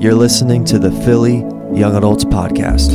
You're 0.00 0.14
listening 0.14 0.64
to 0.66 0.78
the 0.78 0.92
Philly 0.92 1.38
Young 1.76 1.96
Adults 1.96 2.24
Podcast. 2.24 2.94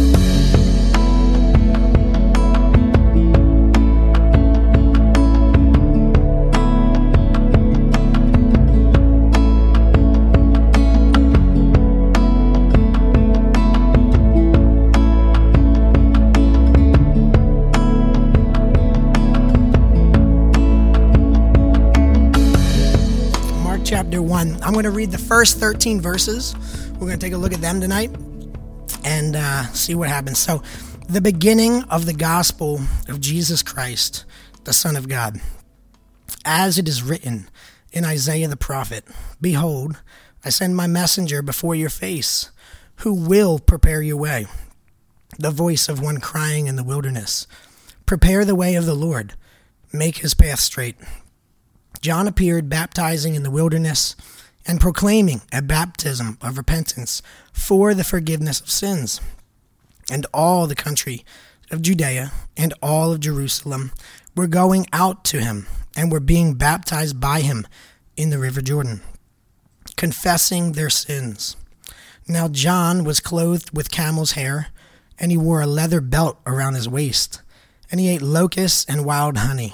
Mark 23.64 23.82
chapter 23.84 24.22
1. 24.22 24.60
I'm 24.62 24.74
going 24.74 24.84
to 24.84 24.92
read 24.92 25.12
the 25.12 25.18
first 25.18 25.60
13 25.60 26.00
verses. 26.00 26.54
We're 27.04 27.10
going 27.10 27.20
to 27.20 27.26
take 27.26 27.34
a 27.34 27.38
look 27.38 27.52
at 27.52 27.60
them 27.60 27.82
tonight 27.82 28.12
and 29.04 29.36
uh, 29.36 29.66
see 29.74 29.94
what 29.94 30.08
happens. 30.08 30.40
So, 30.40 30.64
the 31.10 31.20
beginning 31.20 31.84
of 31.90 32.06
the 32.06 32.14
gospel 32.14 32.80
of 33.10 33.20
Jesus 33.20 33.62
Christ, 33.62 34.24
the 34.64 34.72
Son 34.72 34.96
of 34.96 35.10
God. 35.10 35.42
As 36.46 36.78
it 36.78 36.88
is 36.88 37.04
written 37.04 37.50
in 37.92 38.06
Isaiah 38.06 38.48
the 38.48 38.56
prophet 38.56 39.04
Behold, 39.42 40.02
I 40.46 40.50
send 40.50 40.78
my 40.78 40.88
messenger 40.88 41.42
before 41.42 41.76
your 41.76 41.90
face, 41.90 42.52
who 43.00 43.14
will 43.14 43.60
prepare 43.60 44.02
your 44.02 44.16
way. 44.16 44.46
The 45.38 45.52
voice 45.52 45.90
of 45.90 46.00
one 46.00 46.22
crying 46.22 46.68
in 46.68 46.78
the 46.78 46.86
wilderness 46.86 47.48
Prepare 48.06 48.46
the 48.46 48.56
way 48.56 48.76
of 48.76 48.86
the 48.86 48.96
Lord, 48.96 49.34
make 49.92 50.20
his 50.20 50.34
path 50.34 50.62
straight. 50.62 50.96
John 52.00 52.30
appeared 52.30 52.70
baptizing 52.70 53.36
in 53.36 53.44
the 53.44 53.52
wilderness 53.52 54.16
and 54.66 54.80
proclaiming 54.80 55.42
a 55.52 55.62
baptism 55.62 56.38
of 56.42 56.58
repentance 56.58 57.22
for 57.52 57.94
the 57.94 58.04
forgiveness 58.04 58.62
of 58.62 58.70
sins. 58.70 59.20
And 60.10 60.26
all 60.34 60.68
the 60.68 60.76
country 60.76 61.26
of 61.72 61.82
Judea 61.82 62.32
and 62.56 62.74
all 62.82 63.12
of 63.12 63.20
Jerusalem 63.20 63.92
were 64.36 64.48
going 64.48 64.88
out 64.94 65.24
to 65.26 65.42
him 65.42 65.68
and 65.96 66.12
were 66.12 66.20
being 66.20 66.56
baptized 66.56 67.20
by 67.20 67.42
him 67.42 67.68
in 68.16 68.30
the 68.30 68.40
river 68.40 68.62
Jordan, 68.62 69.02
confessing 69.96 70.74
their 70.74 70.90
sins. 70.90 71.56
Now 72.28 72.48
John 72.48 73.04
was 73.04 73.20
clothed 73.20 73.76
with 73.76 73.92
camel's 73.92 74.32
hair, 74.32 74.68
and 75.20 75.32
he 75.32 75.38
wore 75.38 75.62
a 75.62 75.68
leather 75.68 76.02
belt 76.02 76.40
around 76.46 76.76
his 76.76 76.90
waist, 76.90 77.42
and 77.92 78.00
he 78.00 78.10
ate 78.10 78.22
locusts 78.22 78.86
and 78.88 79.06
wild 79.06 79.38
honey. 79.38 79.74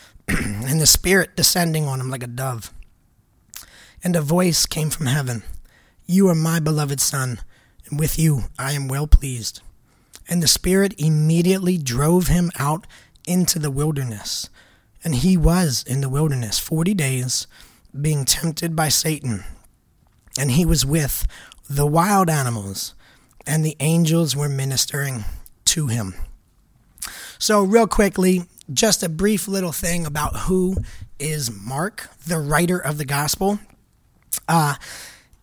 and 0.65 0.79
the 0.79 0.87
Spirit 0.87 1.35
descending 1.35 1.87
on 1.87 1.99
him 1.99 2.09
like 2.09 2.23
a 2.23 2.27
dove. 2.27 2.73
And 4.03 4.15
a 4.15 4.21
voice 4.21 4.65
came 4.65 4.89
from 4.89 5.07
heaven 5.07 5.43
You 6.05 6.29
are 6.29 6.35
my 6.35 6.59
beloved 6.59 7.01
Son, 7.01 7.39
and 7.89 7.99
with 7.99 8.17
you 8.17 8.45
I 8.57 8.73
am 8.73 8.87
well 8.87 9.07
pleased. 9.07 9.61
And 10.29 10.41
the 10.41 10.47
Spirit 10.47 10.93
immediately 10.97 11.77
drove 11.77 12.27
him 12.27 12.51
out 12.57 12.87
into 13.27 13.59
the 13.59 13.71
wilderness. 13.71 14.49
And 15.03 15.15
he 15.15 15.35
was 15.35 15.83
in 15.85 16.01
the 16.01 16.09
wilderness 16.09 16.59
forty 16.59 16.93
days, 16.93 17.47
being 17.99 18.23
tempted 18.23 18.75
by 18.75 18.87
Satan. 18.89 19.43
And 20.39 20.51
he 20.51 20.65
was 20.65 20.85
with 20.85 21.27
the 21.69 21.87
wild 21.87 22.29
animals, 22.29 22.93
and 23.45 23.65
the 23.65 23.75
angels 23.79 24.35
were 24.35 24.47
ministering 24.49 25.25
to 25.65 25.87
him. 25.87 26.15
So, 27.37 27.63
real 27.63 27.87
quickly, 27.87 28.45
just 28.73 29.03
a 29.03 29.09
brief 29.09 29.47
little 29.47 29.71
thing 29.71 30.05
about 30.05 30.35
who 30.41 30.77
is 31.19 31.51
Mark, 31.51 32.09
the 32.25 32.39
writer 32.39 32.77
of 32.79 32.97
the 32.97 33.05
gospel. 33.05 33.59
Uh, 34.47 34.75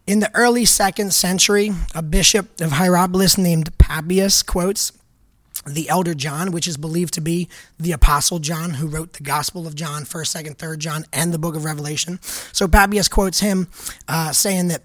in 0.07 0.21
the 0.21 0.35
early 0.35 0.65
second 0.65 1.13
century, 1.13 1.71
a 1.95 2.03
bishop 2.03 2.61
of 2.61 2.73
Hierapolis 2.73 3.37
named 3.37 3.77
Papias 3.79 4.43
quotes 4.43 4.93
the 5.67 5.89
elder 5.89 6.15
John, 6.15 6.51
which 6.51 6.67
is 6.67 6.77
believed 6.77 7.15
to 7.15 7.21
be 7.21 7.49
the 7.79 7.93
apostle 7.93 8.39
John, 8.39 8.71
who 8.71 8.87
wrote 8.87 9.15
the 9.15 9.23
Gospel 9.23 9.67
of 9.67 9.75
John, 9.75 10.05
1st, 10.05 10.45
2nd, 10.45 10.57
3rd 10.57 10.79
John, 10.79 11.05
and 11.13 11.33
the 11.33 11.39
book 11.39 11.57
of 11.57 11.65
Revelation. 11.65 12.21
So 12.23 12.67
Papias 12.67 13.09
quotes 13.09 13.41
him 13.41 13.69
uh, 14.07 14.33
saying 14.33 14.69
that 14.69 14.83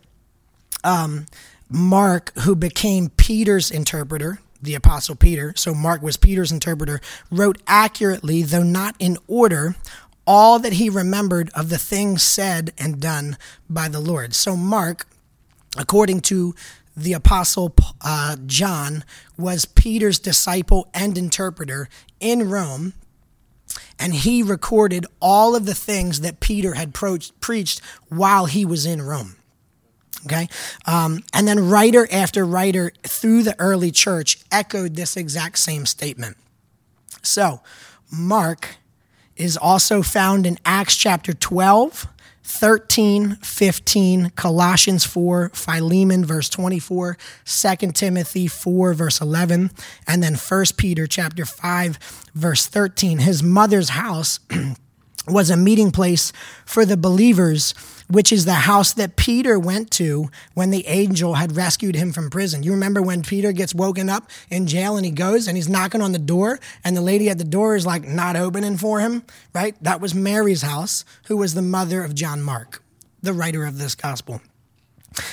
um, 0.83 1.25
Mark, 1.69 2.37
who 2.39 2.55
became 2.55 3.09
Peter's 3.09 3.71
interpreter, 3.71 4.39
the 4.63 4.75
apostle 4.75 5.15
Peter, 5.15 5.53
so 5.55 5.73
Mark 5.73 6.01
was 6.01 6.17
Peter's 6.17 6.51
interpreter, 6.51 6.99
wrote 7.29 7.61
accurately, 7.67 8.41
though 8.43 8.63
not 8.63 8.95
in 8.97 9.17
order, 9.27 9.75
all 10.25 10.57
that 10.59 10.73
he 10.73 10.89
remembered 10.89 11.49
of 11.53 11.69
the 11.69 11.77
things 11.77 12.23
said 12.23 12.71
and 12.77 12.99
done 12.99 13.37
by 13.69 13.87
the 13.87 13.99
Lord. 13.99 14.33
So 14.33 14.55
Mark, 14.55 15.05
according 15.77 16.21
to 16.21 16.55
the 16.95 17.13
apostle 17.13 17.75
uh, 18.01 18.37
John, 18.45 19.03
was 19.37 19.65
Peter's 19.65 20.19
disciple 20.19 20.89
and 20.93 21.17
interpreter 21.17 21.89
in 22.19 22.49
Rome. 22.49 22.93
And 23.99 24.13
he 24.13 24.43
recorded 24.43 25.05
all 25.19 25.55
of 25.55 25.65
the 25.65 25.75
things 25.75 26.21
that 26.21 26.39
Peter 26.39 26.75
had 26.75 26.93
pro- 26.93 27.17
preached 27.39 27.81
while 28.09 28.45
he 28.45 28.65
was 28.65 28.85
in 28.85 29.01
Rome. 29.01 29.35
Okay. 30.25 30.47
Um, 30.85 31.23
and 31.33 31.47
then 31.47 31.69
writer 31.69 32.07
after 32.11 32.45
writer 32.45 32.91
through 33.03 33.43
the 33.43 33.59
early 33.59 33.91
church 33.91 34.39
echoed 34.51 34.95
this 34.95 35.17
exact 35.17 35.59
same 35.59 35.85
statement. 35.85 36.37
So, 37.21 37.61
Mark 38.11 38.77
is 39.35 39.57
also 39.57 40.01
found 40.01 40.45
in 40.45 40.59
Acts 40.65 40.95
chapter 40.95 41.33
12, 41.33 42.07
13, 42.43 43.37
15, 43.37 44.29
Colossians 44.31 45.05
4, 45.05 45.49
Philemon 45.49 46.25
verse 46.25 46.49
24, 46.49 47.17
2 47.45 47.75
Timothy 47.93 48.47
4 48.47 48.93
verse 48.93 49.21
11, 49.21 49.71
and 50.05 50.21
then 50.21 50.35
1 50.35 50.65
Peter 50.77 51.07
chapter 51.07 51.45
5 51.45 51.97
verse 52.35 52.67
13. 52.67 53.19
His 53.19 53.41
mother's 53.41 53.89
house 53.89 54.39
was 55.27 55.49
a 55.49 55.57
meeting 55.57 55.91
place 55.91 56.33
for 56.65 56.85
the 56.85 56.97
believers, 56.97 57.73
which 58.09 58.31
is 58.31 58.45
the 58.45 58.53
house 58.53 58.93
that 58.93 59.15
Peter 59.15 59.57
went 59.59 59.91
to 59.91 60.29
when 60.53 60.69
the 60.69 60.87
angel 60.87 61.35
had 61.35 61.55
rescued 61.55 61.95
him 61.95 62.11
from 62.11 62.29
prison. 62.29 62.63
You 62.63 62.71
remember 62.71 63.01
when 63.01 63.23
Peter 63.23 63.51
gets 63.51 63.73
woken 63.73 64.09
up 64.09 64.29
in 64.49 64.67
jail 64.67 64.97
and 64.97 65.05
he 65.05 65.11
goes 65.11 65.47
and 65.47 65.57
he's 65.57 65.69
knocking 65.69 66.01
on 66.01 66.11
the 66.11 66.19
door 66.19 66.59
and 66.83 66.95
the 66.95 67.01
lady 67.01 67.29
at 67.29 67.37
the 67.37 67.43
door 67.43 67.75
is 67.75 67.85
like 67.85 68.07
not 68.07 68.35
opening 68.35 68.77
for 68.77 68.99
him, 68.99 69.23
right? 69.53 69.75
That 69.81 70.01
was 70.01 70.13
Mary's 70.13 70.61
house, 70.61 71.05
who 71.25 71.37
was 71.37 71.53
the 71.53 71.61
mother 71.61 72.03
of 72.03 72.15
John 72.15 72.41
Mark, 72.41 72.83
the 73.21 73.33
writer 73.33 73.65
of 73.65 73.77
this 73.77 73.95
gospel. 73.95 74.41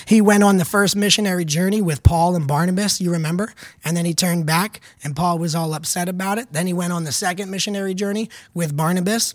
He 0.05 0.21
went 0.21 0.45
on 0.45 0.59
the 0.59 0.65
first 0.65 0.95
missionary 0.97 1.45
journey 1.45 1.81
with 1.81 2.03
Paul 2.03 2.37
and 2.37 2.47
Barnabas, 2.47 3.01
you 3.01 3.11
remember? 3.13 3.53
And 3.85 3.97
then 3.97 4.05
he 4.05 4.15
turned 4.15 4.47
back 4.47 4.81
and 5.03 5.17
Paul 5.17 5.39
was 5.39 5.55
all 5.55 5.73
upset 5.75 6.09
about 6.09 6.39
it. 6.39 6.53
Then 6.53 6.67
he 6.67 6.73
went 6.73 6.93
on 6.93 7.05
the 7.05 7.13
second 7.13 7.51
missionary 7.51 7.95
journey 7.95 8.29
with 8.55 8.77
Barnabas. 8.77 9.35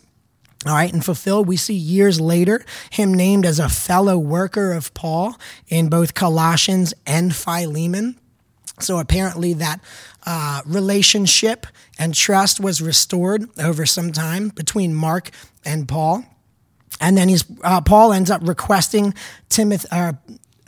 All 0.66 0.74
right, 0.74 0.92
and 0.92 1.06
fulfilled, 1.06 1.48
we 1.48 1.58
see 1.58 1.76
years 1.76 2.20
later 2.20 2.66
him 2.90 3.14
named 3.14 3.46
as 3.46 3.60
a 3.60 3.70
fellow 3.70 4.18
worker 4.18 4.72
of 4.72 4.94
Paul 4.96 5.36
in 5.68 5.90
both 5.90 6.16
Colossians 6.16 6.94
and 7.06 7.36
Philemon. 7.36 8.20
So 8.80 8.98
apparently, 8.98 9.54
that 9.54 9.80
uh, 10.26 10.62
relationship 10.66 11.68
and 12.00 12.16
trust 12.16 12.60
was 12.60 12.82
restored 12.82 13.48
over 13.60 13.86
some 13.86 14.12
time 14.12 14.50
between 14.50 14.94
Mark 14.96 15.30
and 15.64 15.88
Paul. 15.88 16.26
And 17.00 17.16
then 17.16 17.30
he's 17.30 17.46
uh, 17.64 17.82
Paul 17.82 18.12
ends 18.12 18.32
up 18.32 18.42
requesting 18.44 19.14
Timothy, 19.50 19.88
uh, 19.92 20.14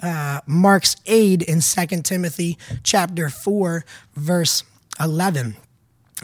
uh, 0.01 0.41
Mark's 0.45 0.95
aid 1.07 1.41
in 1.41 1.59
2 1.61 1.85
Timothy 2.03 2.57
chapter 2.83 3.29
4, 3.29 3.83
verse 4.15 4.63
11. 4.99 5.57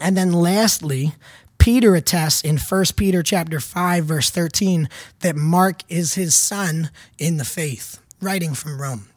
And 0.00 0.16
then 0.16 0.32
lastly, 0.32 1.14
Peter 1.64 1.94
attests 1.94 2.42
in 2.42 2.58
1 2.58 2.84
Peter 2.94 3.22
chapter 3.22 3.58
5 3.58 4.04
verse 4.04 4.28
13 4.28 4.86
that 5.20 5.34
Mark 5.34 5.80
is 5.88 6.12
his 6.12 6.34
son 6.34 6.90
in 7.16 7.38
the 7.38 7.44
faith, 7.46 8.02
writing 8.20 8.52
from 8.52 8.78
Rome. 8.78 9.08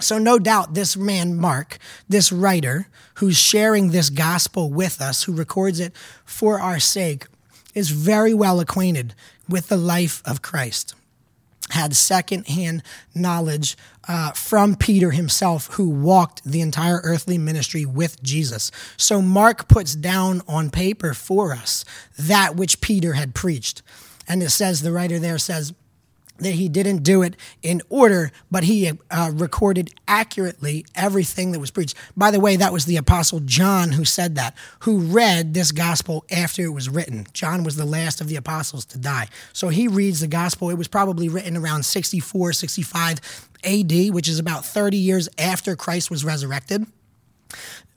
So 0.00 0.16
no 0.16 0.38
doubt 0.38 0.72
this 0.72 0.96
man 0.96 1.36
Mark, 1.36 1.76
this 2.08 2.32
writer 2.32 2.88
who's 3.16 3.36
sharing 3.36 3.90
this 3.90 4.08
gospel 4.08 4.70
with 4.70 5.02
us, 5.02 5.24
who 5.24 5.34
records 5.34 5.78
it 5.78 5.92
for 6.24 6.58
our 6.58 6.80
sake, 6.80 7.26
is 7.74 7.90
very 7.90 8.32
well 8.32 8.60
acquainted 8.60 9.14
with 9.46 9.68
the 9.68 9.76
life 9.76 10.22
of 10.24 10.40
Christ. 10.40 10.94
Had 11.70 11.96
secondhand 11.96 12.82
knowledge 13.14 13.76
uh, 14.06 14.32
from 14.32 14.76
Peter 14.76 15.12
himself, 15.12 15.66
who 15.74 15.88
walked 15.88 16.44
the 16.44 16.60
entire 16.60 17.00
earthly 17.04 17.38
ministry 17.38 17.84
with 17.86 18.22
Jesus. 18.22 18.70
So 18.96 19.22
Mark 19.22 19.66
puts 19.66 19.94
down 19.94 20.42
on 20.46 20.70
paper 20.70 21.14
for 21.14 21.52
us 21.52 21.84
that 22.18 22.54
which 22.54 22.80
Peter 22.80 23.14
had 23.14 23.34
preached. 23.34 23.82
And 24.28 24.42
it 24.42 24.50
says, 24.50 24.82
the 24.82 24.92
writer 24.92 25.18
there 25.18 25.38
says, 25.38 25.72
that 26.38 26.54
he 26.54 26.68
didn't 26.68 27.02
do 27.02 27.22
it 27.22 27.36
in 27.62 27.80
order, 27.88 28.32
but 28.50 28.64
he 28.64 28.90
uh, 29.10 29.30
recorded 29.32 29.90
accurately 30.08 30.84
everything 30.94 31.52
that 31.52 31.60
was 31.60 31.70
preached. 31.70 31.96
By 32.16 32.30
the 32.30 32.40
way, 32.40 32.56
that 32.56 32.72
was 32.72 32.86
the 32.86 32.96
Apostle 32.96 33.40
John 33.40 33.92
who 33.92 34.04
said 34.04 34.34
that, 34.34 34.56
who 34.80 34.98
read 34.98 35.54
this 35.54 35.70
gospel 35.70 36.24
after 36.30 36.62
it 36.62 36.72
was 36.72 36.88
written. 36.88 37.26
John 37.32 37.62
was 37.62 37.76
the 37.76 37.84
last 37.84 38.20
of 38.20 38.28
the 38.28 38.36
apostles 38.36 38.84
to 38.86 38.98
die. 38.98 39.28
So 39.52 39.68
he 39.68 39.86
reads 39.86 40.20
the 40.20 40.26
gospel. 40.26 40.70
It 40.70 40.78
was 40.78 40.88
probably 40.88 41.28
written 41.28 41.56
around 41.56 41.84
64, 41.84 42.52
65 42.52 43.48
AD, 43.64 43.92
which 44.10 44.28
is 44.28 44.38
about 44.38 44.64
30 44.64 44.96
years 44.96 45.28
after 45.38 45.76
Christ 45.76 46.10
was 46.10 46.24
resurrected. 46.24 46.86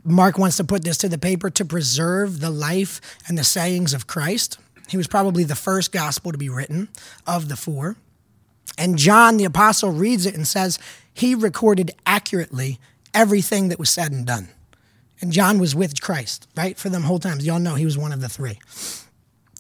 Mark 0.03 0.37
wants 0.37 0.57
to 0.57 0.63
put 0.63 0.83
this 0.83 0.97
to 0.99 1.09
the 1.09 1.17
paper 1.17 1.49
to 1.49 1.65
preserve 1.65 2.39
the 2.39 2.51
life 2.51 3.01
and 3.27 3.37
the 3.37 3.43
sayings 3.43 3.93
of 3.93 4.07
Christ. 4.07 4.57
He 4.87 4.95
was 4.95 5.07
probably 5.07 5.43
the 5.43 5.55
first 5.55 5.91
gospel 5.91 6.31
to 6.31 6.37
be 6.37 6.49
written 6.49 6.87
of 7.25 7.49
the 7.49 7.57
four. 7.57 7.97
And 8.77 8.97
John 8.97 9.37
the 9.37 9.45
apostle 9.45 9.91
reads 9.91 10.25
it 10.25 10.35
and 10.35 10.47
says 10.47 10.79
he 11.13 11.35
recorded 11.35 11.91
accurately 12.05 12.79
everything 13.13 13.69
that 13.69 13.79
was 13.79 13.89
said 13.89 14.11
and 14.11 14.25
done. 14.25 14.49
And 15.19 15.31
John 15.31 15.59
was 15.59 15.75
with 15.75 15.99
Christ, 15.99 16.47
right? 16.55 16.77
For 16.77 16.89
them 16.89 17.03
whole 17.03 17.19
times. 17.19 17.45
Y'all 17.45 17.59
know 17.59 17.75
he 17.75 17.85
was 17.85 17.97
one 17.97 18.11
of 18.11 18.21
the 18.21 18.29
three. 18.29 18.59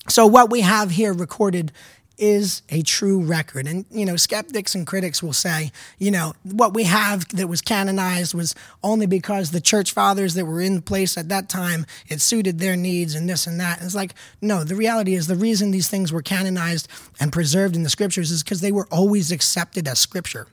So 0.07 0.25
what 0.25 0.49
we 0.49 0.61
have 0.61 0.91
here 0.91 1.13
recorded 1.13 1.71
is 2.17 2.61
a 2.69 2.81
true 2.81 3.21
record. 3.21 3.67
And, 3.67 3.85
you 3.91 4.05
know, 4.05 4.15
skeptics 4.15 4.73
and 4.75 4.87
critics 4.87 5.21
will 5.21 5.33
say, 5.33 5.71
you 5.99 6.11
know, 6.11 6.33
what 6.43 6.73
we 6.73 6.83
have 6.83 7.27
that 7.29 7.47
was 7.47 7.61
canonized 7.61 8.33
was 8.33 8.55
only 8.83 9.05
because 9.05 9.51
the 9.51 9.61
church 9.61 9.91
fathers 9.91 10.33
that 10.33 10.45
were 10.45 10.61
in 10.61 10.81
place 10.81 11.17
at 11.17 11.29
that 11.29 11.49
time, 11.49 11.85
it 12.07 12.21
suited 12.21 12.59
their 12.59 12.75
needs 12.75 13.15
and 13.15 13.29
this 13.29 13.47
and 13.47 13.59
that. 13.59 13.77
And 13.77 13.85
it's 13.85 13.95
like, 13.95 14.13
no, 14.41 14.63
the 14.63 14.75
reality 14.75 15.13
is 15.13 15.27
the 15.27 15.35
reason 15.35 15.71
these 15.71 15.89
things 15.89 16.11
were 16.11 16.21
canonized 16.21 16.87
and 17.19 17.31
preserved 17.31 17.75
in 17.75 17.83
the 17.83 17.89
scriptures 17.89 18.31
is 18.31 18.43
because 18.43 18.61
they 18.61 18.71
were 18.71 18.87
always 18.91 19.31
accepted 19.31 19.87
as 19.87 19.99
scripture 19.99 20.47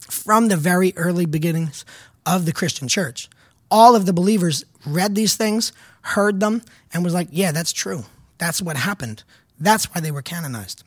from 0.00 0.48
the 0.48 0.56
very 0.56 0.92
early 0.96 1.26
beginnings 1.26 1.84
of 2.26 2.44
the 2.44 2.52
Christian 2.52 2.88
church. 2.88 3.28
All 3.70 3.94
of 3.94 4.06
the 4.06 4.12
believers 4.12 4.64
read 4.86 5.14
these 5.14 5.36
things, 5.36 5.72
heard 6.02 6.40
them, 6.40 6.62
and 6.92 7.04
was 7.04 7.14
like, 7.14 7.28
yeah, 7.30 7.52
that's 7.52 7.72
true. 7.72 8.04
That's 8.38 8.62
what 8.62 8.76
happened. 8.76 9.24
That's 9.60 9.86
why 9.86 10.00
they 10.00 10.10
were 10.10 10.22
canonized. 10.22 10.84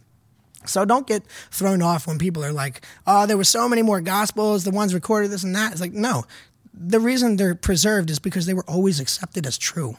So 0.65 0.85
don't 0.85 1.07
get 1.07 1.25
thrown 1.49 1.81
off 1.81 2.07
when 2.07 2.17
people 2.17 2.43
are 2.43 2.51
like, 2.51 2.85
oh, 3.07 3.25
there 3.25 3.37
were 3.37 3.43
so 3.43 3.67
many 3.67 3.81
more 3.81 4.01
gospels, 4.01 4.63
the 4.63 4.71
ones 4.71 4.93
recorded 4.93 5.31
this 5.31 5.43
and 5.43 5.55
that. 5.55 5.71
It's 5.71 5.81
like, 5.81 5.93
no. 5.93 6.25
The 6.73 6.99
reason 6.99 7.35
they're 7.35 7.55
preserved 7.55 8.09
is 8.09 8.19
because 8.19 8.45
they 8.45 8.53
were 8.53 8.65
always 8.67 8.99
accepted 8.99 9.45
as 9.45 9.57
true 9.57 9.97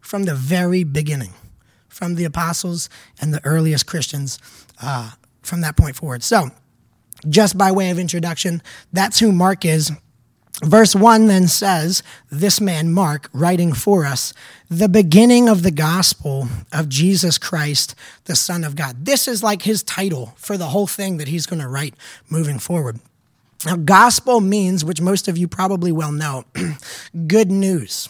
from 0.00 0.24
the 0.24 0.34
very 0.34 0.84
beginning, 0.84 1.32
from 1.88 2.14
the 2.14 2.24
apostles 2.24 2.88
and 3.20 3.32
the 3.32 3.44
earliest 3.44 3.86
Christians 3.86 4.38
uh, 4.80 5.12
from 5.42 5.60
that 5.62 5.76
point 5.76 5.96
forward. 5.96 6.22
So, 6.22 6.50
just 7.28 7.56
by 7.56 7.72
way 7.72 7.90
of 7.90 7.98
introduction, 7.98 8.62
that's 8.92 9.18
who 9.18 9.32
Mark 9.32 9.64
is. 9.64 9.90
Verse 10.62 10.94
1 10.94 11.26
then 11.26 11.48
says, 11.48 12.02
This 12.30 12.60
man, 12.60 12.92
Mark, 12.92 13.28
writing 13.32 13.72
for 13.72 14.04
us, 14.04 14.32
the 14.70 14.88
beginning 14.88 15.48
of 15.48 15.62
the 15.62 15.72
gospel 15.72 16.48
of 16.72 16.88
Jesus 16.88 17.38
Christ, 17.38 17.94
the 18.26 18.36
Son 18.36 18.62
of 18.62 18.76
God. 18.76 19.04
This 19.04 19.26
is 19.26 19.42
like 19.42 19.62
his 19.62 19.82
title 19.82 20.34
for 20.36 20.56
the 20.56 20.68
whole 20.68 20.86
thing 20.86 21.16
that 21.16 21.28
he's 21.28 21.46
going 21.46 21.60
to 21.60 21.68
write 21.68 21.94
moving 22.30 22.60
forward. 22.60 23.00
Now, 23.66 23.76
gospel 23.76 24.40
means, 24.40 24.84
which 24.84 25.00
most 25.00 25.26
of 25.26 25.36
you 25.36 25.48
probably 25.48 25.90
well 25.90 26.12
know, 26.12 26.44
good 27.26 27.50
news. 27.50 28.08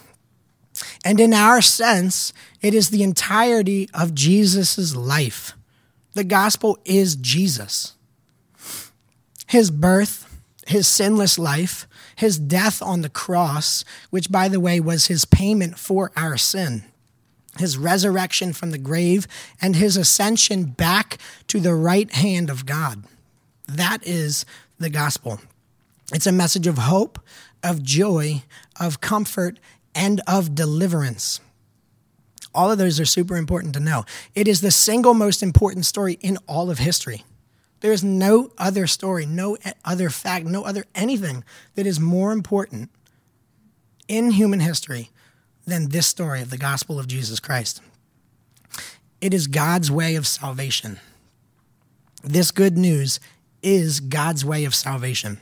And 1.04 1.20
in 1.20 1.32
our 1.32 1.62
sense, 1.62 2.32
it 2.60 2.74
is 2.74 2.90
the 2.90 3.02
entirety 3.02 3.88
of 3.94 4.14
Jesus' 4.14 4.94
life. 4.94 5.54
The 6.14 6.24
gospel 6.24 6.78
is 6.84 7.16
Jesus. 7.16 7.94
His 9.46 9.70
birth, 9.70 10.33
his 10.66 10.88
sinless 10.88 11.38
life, 11.38 11.86
his 12.16 12.38
death 12.38 12.80
on 12.80 13.02
the 13.02 13.08
cross, 13.08 13.84
which, 14.10 14.30
by 14.30 14.48
the 14.48 14.60
way, 14.60 14.80
was 14.80 15.06
his 15.06 15.24
payment 15.24 15.78
for 15.78 16.10
our 16.16 16.36
sin, 16.36 16.84
his 17.58 17.76
resurrection 17.76 18.52
from 18.52 18.70
the 18.70 18.78
grave, 18.78 19.26
and 19.60 19.76
his 19.76 19.96
ascension 19.96 20.64
back 20.64 21.18
to 21.48 21.60
the 21.60 21.74
right 21.74 22.12
hand 22.12 22.50
of 22.50 22.66
God. 22.66 23.04
That 23.66 24.06
is 24.06 24.44
the 24.78 24.90
gospel. 24.90 25.40
It's 26.12 26.26
a 26.26 26.32
message 26.32 26.66
of 26.66 26.78
hope, 26.78 27.18
of 27.62 27.82
joy, 27.82 28.42
of 28.78 29.00
comfort, 29.00 29.58
and 29.94 30.20
of 30.26 30.54
deliverance. 30.54 31.40
All 32.54 32.70
of 32.70 32.78
those 32.78 33.00
are 33.00 33.06
super 33.06 33.36
important 33.36 33.74
to 33.74 33.80
know. 33.80 34.04
It 34.34 34.46
is 34.46 34.60
the 34.60 34.70
single 34.70 35.14
most 35.14 35.42
important 35.42 35.86
story 35.86 36.18
in 36.20 36.38
all 36.46 36.70
of 36.70 36.78
history. 36.78 37.24
There 37.84 37.92
is 37.92 38.02
no 38.02 38.50
other 38.56 38.86
story, 38.86 39.26
no 39.26 39.58
other 39.84 40.08
fact, 40.08 40.46
no 40.46 40.64
other 40.64 40.86
anything 40.94 41.44
that 41.74 41.86
is 41.86 42.00
more 42.00 42.32
important 42.32 42.88
in 44.08 44.30
human 44.30 44.60
history 44.60 45.10
than 45.66 45.90
this 45.90 46.06
story 46.06 46.40
of 46.40 46.48
the 46.48 46.56
gospel 46.56 46.98
of 46.98 47.06
Jesus 47.06 47.40
Christ. 47.40 47.82
It 49.20 49.34
is 49.34 49.46
God's 49.48 49.90
way 49.90 50.14
of 50.14 50.26
salvation. 50.26 50.98
This 52.22 52.52
good 52.52 52.78
news 52.78 53.20
is 53.62 54.00
God's 54.00 54.46
way 54.46 54.64
of 54.64 54.74
salvation. 54.74 55.38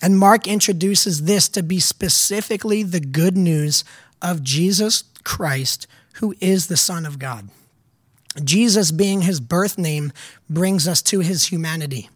And 0.00 0.16
Mark 0.16 0.46
introduces 0.46 1.24
this 1.24 1.48
to 1.48 1.64
be 1.64 1.80
specifically 1.80 2.84
the 2.84 3.00
good 3.00 3.36
news 3.36 3.82
of 4.22 4.44
Jesus 4.44 5.02
Christ, 5.24 5.88
who 6.20 6.36
is 6.38 6.68
the 6.68 6.76
Son 6.76 7.04
of 7.04 7.18
God. 7.18 7.48
Jesus 8.42 8.90
being 8.90 9.22
his 9.22 9.40
birth 9.40 9.78
name 9.78 10.12
brings 10.50 10.88
us 10.88 11.02
to 11.02 11.20
his 11.20 11.46
humanity. 11.46 12.08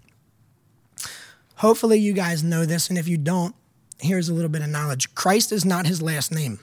Hopefully, 1.56 1.99
you 1.99 2.12
guys 2.12 2.43
know 2.43 2.65
this, 2.65 2.88
and 2.88 2.99
if 2.99 3.09
you 3.09 3.19
don't, 3.19 3.55
here's 4.00 4.29
a 4.29 4.35
little 4.35 4.49
bit 4.49 4.62
of 4.62 4.69
knowledge. 4.69 5.15
Christ 5.15 5.53
is 5.53 5.65
not 5.65 5.87
his 5.87 6.00
last 6.03 6.32
name. 6.32 6.61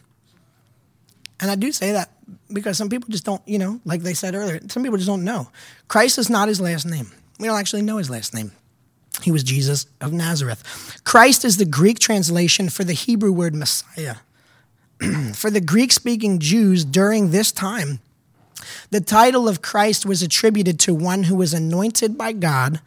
And 1.40 1.52
I 1.52 1.56
do 1.56 1.72
say 1.72 1.92
that 1.92 2.12
because 2.52 2.78
some 2.78 2.90
people 2.90 3.10
just 3.10 3.26
don't, 3.26 3.42
you 3.46 3.60
know, 3.60 3.82
like 3.84 4.02
they 4.02 4.14
said 4.14 4.36
earlier, 4.36 4.60
some 4.70 4.84
people 4.84 4.98
just 4.98 5.08
don't 5.08 5.24
know. 5.24 5.50
Christ 5.88 6.18
is 6.18 6.30
not 6.30 6.48
his 6.48 6.62
last 6.62 6.86
name. 6.86 7.12
We 7.40 7.48
don't 7.48 7.60
actually 7.60 7.82
know 7.82 7.98
his 7.98 8.10
last 8.10 8.34
name. 8.34 8.52
He 9.22 9.32
was 9.32 9.44
Jesus 9.44 9.86
of 10.02 10.14
Nazareth. 10.14 11.02
Christ 11.04 11.46
is 11.46 11.58
the 11.58 11.66
Greek 11.66 12.00
translation 12.00 12.70
for 12.70 12.84
the 12.84 12.94
Hebrew 12.94 13.32
word 13.32 13.56
Messiah. 13.56 14.16
for 15.34 15.50
the 15.50 15.62
Greek 15.62 15.92
speaking 15.92 16.40
Jews 16.40 16.86
during 16.86 17.32
this 17.32 17.52
time, 17.52 18.00
the 18.90 19.02
title 19.02 19.48
of 19.48 19.62
Christ 19.62 20.06
was 20.06 20.22
attributed 20.22 20.80
to 20.82 20.94
one 20.94 21.24
who 21.24 21.36
was 21.36 21.54
anointed 21.54 22.18
by 22.18 22.32
God 22.32 22.80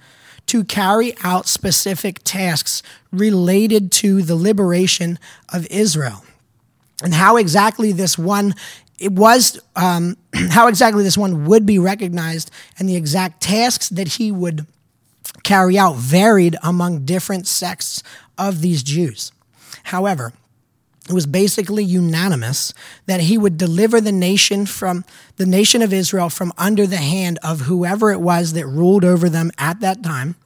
to 0.46 0.64
carry 0.64 1.14
out 1.22 1.46
specific 1.46 2.20
tasks 2.24 2.82
related 3.12 3.92
to 3.92 4.22
the 4.22 4.36
liberation 4.36 5.18
of 5.52 5.66
Israel. 5.66 6.24
And 7.02 7.14
how 7.14 7.36
exactly 7.36 7.92
this 7.92 8.18
one 8.18 8.54
it 8.98 9.12
was 9.12 9.60
um, 9.76 10.16
how 10.50 10.66
exactly 10.66 11.02
this 11.02 11.18
one 11.18 11.44
would 11.44 11.64
be 11.64 11.78
recognized 11.78 12.50
and 12.78 12.88
the 12.88 12.96
exact 12.96 13.40
tasks 13.40 13.88
that 13.90 14.08
he 14.08 14.32
would 14.32 14.66
carry 15.44 15.78
out 15.78 15.96
varied 15.96 16.56
among 16.62 17.04
different 17.04 17.46
sects 17.46 18.02
of 18.36 18.60
these 18.60 18.82
Jews. 18.82 19.32
However, 19.84 20.32
it 21.08 21.14
was 21.14 21.26
basically 21.26 21.84
unanimous 21.84 22.74
that 23.06 23.22
he 23.22 23.38
would 23.38 23.56
deliver 23.56 24.00
the 24.00 24.12
nation 24.12 24.66
from 24.66 25.04
the 25.36 25.46
nation 25.46 25.80
of 25.80 25.92
Israel 25.92 26.28
from 26.28 26.52
under 26.58 26.86
the 26.86 26.98
hand 26.98 27.38
of 27.42 27.62
whoever 27.62 28.10
it 28.12 28.20
was 28.20 28.52
that 28.52 28.66
ruled 28.66 29.04
over 29.04 29.28
them 29.28 29.50
at 29.56 29.80
that 29.80 30.02
time. 30.02 30.36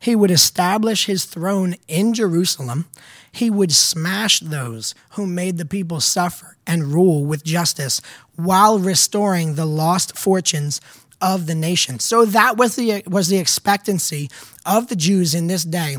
He 0.00 0.16
would 0.16 0.30
establish 0.30 1.06
his 1.06 1.24
throne 1.24 1.76
in 1.86 2.14
Jerusalem. 2.14 2.86
He 3.30 3.50
would 3.50 3.72
smash 3.72 4.40
those 4.40 4.94
who 5.10 5.26
made 5.26 5.58
the 5.58 5.64
people 5.64 6.00
suffer 6.00 6.56
and 6.66 6.92
rule 6.92 7.24
with 7.24 7.44
justice 7.44 8.00
while 8.36 8.78
restoring 8.78 9.54
the 9.54 9.66
lost 9.66 10.16
fortunes 10.16 10.80
of 11.20 11.46
the 11.46 11.54
nation. 11.54 11.98
So 11.98 12.24
that 12.24 12.56
was 12.56 12.76
the 12.76 13.02
was 13.06 13.28
the 13.28 13.38
expectancy 13.38 14.30
of 14.64 14.88
the 14.88 14.96
Jews 14.96 15.34
in 15.34 15.48
this 15.48 15.64
day 15.64 15.96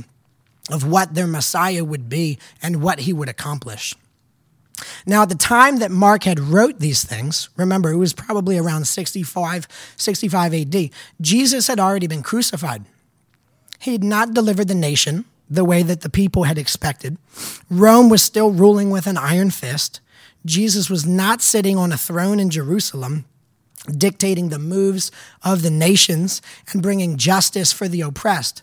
of 0.71 0.89
what 0.89 1.13
their 1.13 1.27
Messiah 1.27 1.83
would 1.83 2.09
be 2.09 2.37
and 2.61 2.81
what 2.81 2.99
he 2.99 3.13
would 3.13 3.29
accomplish. 3.29 3.95
Now, 5.05 5.23
at 5.23 5.29
the 5.29 5.35
time 5.35 5.77
that 5.77 5.91
Mark 5.91 6.23
had 6.23 6.39
wrote 6.39 6.79
these 6.79 7.03
things, 7.03 7.49
remember, 7.55 7.91
it 7.91 7.97
was 7.97 8.13
probably 8.13 8.57
around 8.57 8.87
65, 8.87 9.67
65 9.95 10.53
AD, 10.53 10.89
Jesus 11.21 11.67
had 11.67 11.79
already 11.79 12.07
been 12.07 12.23
crucified. 12.23 12.85
He 13.79 13.93
had 13.93 14.03
not 14.03 14.33
delivered 14.33 14.67
the 14.67 14.75
nation 14.75 15.25
the 15.49 15.65
way 15.65 15.81
that 15.83 16.01
the 16.01 16.09
people 16.09 16.43
had 16.43 16.57
expected. 16.57 17.17
Rome 17.69 18.09
was 18.09 18.21
still 18.21 18.51
ruling 18.51 18.89
with 18.89 19.07
an 19.07 19.17
iron 19.17 19.49
fist. 19.49 19.99
Jesus 20.45 20.89
was 20.89 21.05
not 21.05 21.41
sitting 21.41 21.77
on 21.77 21.91
a 21.91 21.97
throne 21.97 22.39
in 22.39 22.49
Jerusalem. 22.49 23.25
dictating 23.97 24.49
the 24.49 24.59
moves 24.59 25.11
of 25.41 25.61
the 25.61 25.69
nations 25.69 26.41
and 26.71 26.83
bringing 26.83 27.17
justice 27.17 27.71
for 27.71 27.87
the 27.87 28.01
oppressed. 28.01 28.61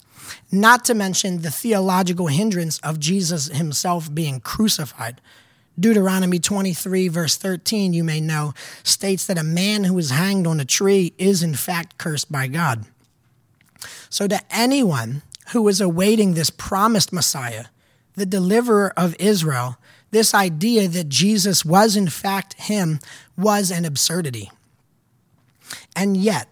Not 0.52 0.85
to 0.87 0.94
mention 0.94 1.42
the 1.42 1.50
theological 1.50 2.26
hindrance 2.26 2.78
of 2.80 3.00
Jesus 3.00 3.46
himself 3.46 4.12
being 4.12 4.40
crucified. 4.40 5.20
Deuteronomy 5.78 6.38
23, 6.38 7.09
verse 7.09 7.37
13, 7.37 7.92
you 7.92 8.02
may 8.02 8.21
know, 8.21 8.54
states 8.83 9.26
that 9.26 9.38
a 9.38 9.42
man 9.42 9.85
who 9.85 9.99
is 9.99 10.11
hanged 10.11 10.47
on 10.47 10.61
a 10.61 10.64
tree 10.64 11.12
is 11.18 11.42
in 11.42 11.54
fact 11.54 11.99
cursed 11.99 12.33
by 12.33 12.47
God. 12.47 12.87
So, 14.09 14.26
to 14.26 14.40
anyone 14.50 15.23
who 15.52 15.68
is 15.68 15.80
awaiting 15.80 16.35
this 16.35 16.50
promised 16.50 17.12
Messiah, 17.12 17.66
the 18.14 18.26
deliverer 18.26 18.92
of 18.97 19.14
Israel, 19.18 19.76
this 20.11 20.33
idea 20.35 20.88
that 20.88 21.09
Jesus 21.09 21.64
was 21.64 21.97
in 21.97 22.09
fact 22.09 22.54
him 22.54 22.99
was 23.37 23.71
an 23.71 23.85
absurdity. 23.85 24.50
And 25.95 26.16
yet, 26.16 26.49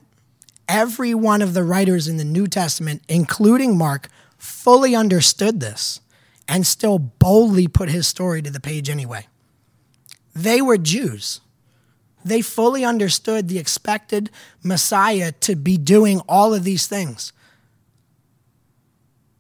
every 0.69 1.15
one 1.15 1.41
of 1.41 1.55
the 1.55 1.65
writers 1.65 2.09
in 2.09 2.19
the 2.19 2.25
New 2.25 2.47
Testament, 2.47 3.03
including 3.09 3.79
Mark, 3.79 4.09
fully 4.37 4.95
understood 4.95 5.61
this 5.61 6.01
and 6.49 6.67
still 6.67 6.99
boldly 6.99 7.69
put 7.69 7.89
his 7.89 8.07
story 8.07 8.43
to 8.43 8.51
the 8.51 8.61
page 8.61 8.91
anyway. 8.91 9.27
They 10.35 10.61
were 10.61 10.79
Jews. 10.79 11.41
They 12.25 12.41
fully 12.41 12.85
understood 12.85 13.49
the 13.49 13.59
expected 13.59 14.31
Messiah 14.63 15.33
to 15.41 15.55
be 15.55 15.77
doing 15.77 16.21
all 16.29 16.55
of 16.55 16.65
these 16.65 16.87
things. 16.87 17.33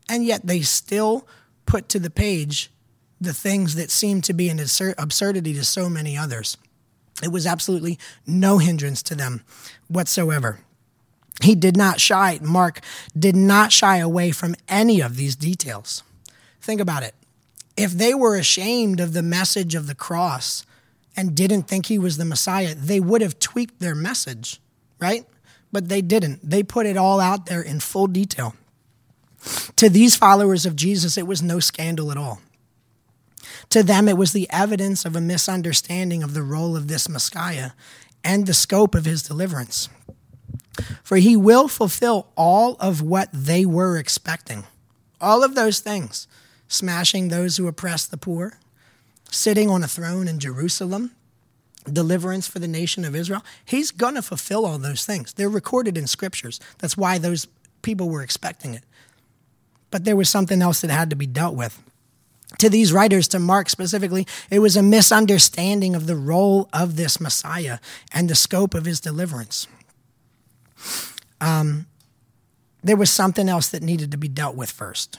And 0.09 0.25
yet 0.25 0.47
they 0.47 0.61
still 0.61 1.27
put 1.67 1.89
to 1.91 1.99
the 1.99 2.11
page 2.11 2.71
the 3.21 3.33
things 3.33 3.75
that 3.75 3.91
seemed 3.91 4.25
to 4.25 4.35
be 4.35 4.51
an 4.51 4.61
absurdity 4.99 5.55
to 5.55 5.65
so 5.65 5.89
many 5.89 6.17
others. 6.17 6.59
It 7.23 7.29
was 7.29 7.47
absolutely 7.47 7.99
no 8.27 8.59
hindrance 8.59 9.03
to 9.05 9.15
them 9.15 9.43
whatsoever. 9.89 10.61
He 11.43 11.55
did 11.55 11.77
not 11.77 12.01
shy, 12.01 12.39
Mark 12.43 12.81
did 13.19 13.35
not 13.35 13.73
shy 13.73 13.97
away 13.97 14.31
from 14.31 14.55
any 14.69 15.01
of 15.01 15.17
these 15.17 15.37
details. 15.37 16.03
Think 16.65 16.81
about 16.81 17.03
it. 17.03 17.15
If 17.77 17.93
they 17.93 18.15
were 18.15 18.37
ashamed 18.37 18.99
of 18.99 19.13
the 19.13 19.23
message 19.23 19.75
of 19.75 19.87
the 19.87 19.95
cross 19.95 20.65
and 21.15 21.35
didn't 21.35 21.65
think 21.65 21.87
he 21.87 21.99
was 21.99 22.17
the 22.17 22.25
Messiah, 22.25 22.75
they 22.75 23.01
would 23.01 23.21
have 23.21 23.39
tweaked 23.39 23.81
their 23.81 23.95
message, 23.95 24.63
right? 24.99 25.27
But 25.73 25.91
they 25.91 26.01
didn't. 26.01 26.41
They 26.43 26.63
put 26.63 26.87
it 26.87 26.97
all 26.97 27.21
out 27.21 27.45
there 27.45 27.61
in 27.61 27.81
full 27.81 28.07
detail. 28.07 28.55
To 29.77 29.91
these 29.91 30.17
followers 30.17 30.65
of 30.65 30.75
Jesus, 30.75 31.19
it 31.19 31.27
was 31.27 31.43
no 31.43 31.61
scandal 31.61 32.11
at 32.11 32.17
all. 32.17 32.41
To 33.69 33.83
them, 33.83 34.09
it 34.09 34.17
was 34.17 34.33
the 34.33 34.49
evidence 34.49 35.05
of 35.05 35.15
a 35.15 35.21
misunderstanding 35.21 36.23
of 36.23 36.33
the 36.33 36.43
role 36.43 36.77
of 36.77 36.89
this 36.89 37.11
Messiah 37.11 37.73
and 38.25 38.47
the 38.47 38.55
scope 38.55 38.95
of 38.95 39.05
his 39.05 39.23
deliverance. 39.23 39.91
For 41.03 41.19
he 41.19 41.37
will 41.37 41.69
fulfill 41.69 42.29
all 42.37 42.77
of 42.81 43.03
what 43.03 43.29
they 43.35 43.67
were 43.67 43.99
expecting. 43.99 44.65
All 45.21 45.45
of 45.45 45.55
those 45.55 45.81
things 45.81 46.27
smashing 46.75 47.29
those 47.29 47.57
who 47.57 47.69
oppress 47.69 48.07
the 48.07 48.17
poor, 48.17 48.59
sitting 49.31 49.71
on 49.71 49.83
a 49.83 49.89
throne 49.89 50.29
in 50.29 50.39
Jerusalem, 50.39 51.13
deliverance 51.91 52.47
for 52.47 52.59
the 52.59 52.69
nation 52.69 53.05
of 53.05 53.15
Israel. 53.15 53.45
He's 53.65 53.91
going 53.91 54.15
to 54.15 54.23
fulfill 54.23 54.67
all 54.67 54.79
those 54.79 55.05
things. 55.05 55.33
They're 55.33 55.49
recorded 55.49 55.97
in 55.97 56.07
scriptures. 56.07 56.61
That's 56.79 56.97
why 56.97 57.19
those 57.19 57.47
people 57.83 58.09
were 58.09 58.23
expecting 58.23 58.75
it. 58.75 58.85
But 59.91 60.05
there 60.05 60.17
was 60.17 60.29
something 60.29 60.63
else 60.63 60.81
that 60.81 60.91
had 60.91 61.11
to 61.11 61.17
be 61.17 61.27
dealt 61.27 61.55
with. 61.55 61.81
To 62.59 62.71
these 62.71 62.93
writers, 62.93 63.29
to 63.29 63.39
Mark 63.39 63.69
specifically, 63.69 64.27
it 64.51 64.61
was 64.61 64.77
a 64.77 64.83
misunderstanding 64.83 65.95
of 65.95 66.07
the 66.07 66.17
role 66.17 66.69
of 66.73 66.97
this 66.97 67.21
Messiah 67.21 67.79
and 68.13 68.29
the 68.29 68.35
scope 68.35 68.75
of 68.75 68.85
his 68.85 69.01
deliverance. 69.01 69.67
Um, 71.41 71.87
there 72.83 72.97
was 72.97 73.11
something 73.11 73.49
else 73.49 73.69
that 73.69 73.83
needed 73.83 74.11
to 74.13 74.17
be 74.17 74.29
dealt 74.29 74.57
with 74.57 74.71
first 74.71 75.19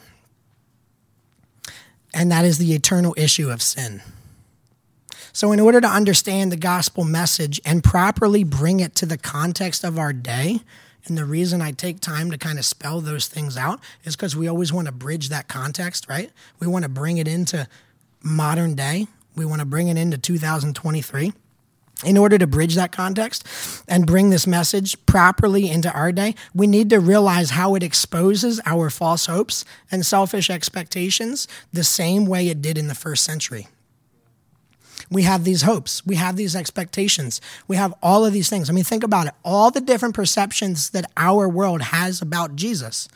and 2.15 2.31
that 2.31 2.45
is 2.45 2.57
the 2.57 2.73
eternal 2.73 3.13
issue 3.17 3.49
of 3.51 3.61
sin. 3.61 4.01
So, 5.33 5.51
in 5.51 5.59
order 5.59 5.81
to 5.81 5.87
understand 5.87 6.51
the 6.51 6.57
gospel 6.57 7.03
message 7.03 7.59
and 7.65 7.83
properly 7.83 8.45
bring 8.45 8.79
it 8.79 8.95
to 8.95 9.05
the 9.05 9.17
context 9.17 9.83
of 9.83 9.99
our 9.99 10.13
day, 10.13 10.61
and 11.05 11.17
the 11.17 11.25
reason 11.25 11.61
I 11.61 11.71
take 11.71 11.99
time 11.99 12.31
to 12.31 12.37
kind 12.37 12.57
of 12.57 12.65
spell 12.65 13.01
those 13.01 13.27
things 13.27 13.57
out 13.57 13.81
is 14.05 14.15
because 14.15 14.35
we 14.35 14.47
always 14.47 14.71
want 14.71 14.87
to 14.87 14.93
bridge 14.93 15.29
that 15.29 15.49
context, 15.49 16.07
right? 16.09 16.31
We 16.59 16.67
want 16.67 16.83
to 16.83 16.89
bring 16.89 17.17
it 17.17 17.27
into 17.27 17.67
modern 18.23 18.75
day, 18.75 19.07
we 19.35 19.45
want 19.45 19.59
to 19.59 19.65
bring 19.65 19.89
it 19.89 19.97
into 19.97 20.17
2023 20.17 21.33
in 22.05 22.17
order 22.17 22.37
to 22.37 22.47
bridge 22.47 22.75
that 22.75 22.91
context 22.91 23.45
and 23.87 24.05
bring 24.05 24.29
this 24.29 24.47
message 24.47 25.03
properly 25.05 25.69
into 25.69 25.91
our 25.91 26.11
day, 26.11 26.35
we 26.53 26.67
need 26.67 26.89
to 26.89 26.99
realize 26.99 27.51
how 27.51 27.75
it 27.75 27.83
exposes 27.83 28.61
our 28.65 28.89
false 28.89 29.25
hopes 29.25 29.65
and 29.91 30.05
selfish 30.05 30.49
expectations 30.49 31.47
the 31.73 31.83
same 31.83 32.25
way 32.25 32.47
it 32.47 32.61
did 32.61 32.77
in 32.77 32.87
the 32.87 32.95
first 32.95 33.23
century. 33.23 33.67
We 35.11 35.23
have 35.23 35.43
these 35.43 35.61
hopes, 35.61 36.05
we 36.05 36.15
have 36.15 36.35
these 36.35 36.55
expectations, 36.55 37.39
we 37.67 37.75
have 37.75 37.93
all 38.01 38.25
of 38.25 38.33
these 38.33 38.49
things. 38.49 38.69
I 38.69 38.73
mean, 38.73 38.83
think 38.83 39.03
about 39.03 39.27
it 39.27 39.33
all 39.43 39.69
the 39.69 39.81
different 39.81 40.15
perceptions 40.15 40.89
that 40.91 41.11
our 41.15 41.47
world 41.47 41.81
has 41.81 42.21
about 42.21 42.55
Jesus. 42.55 43.07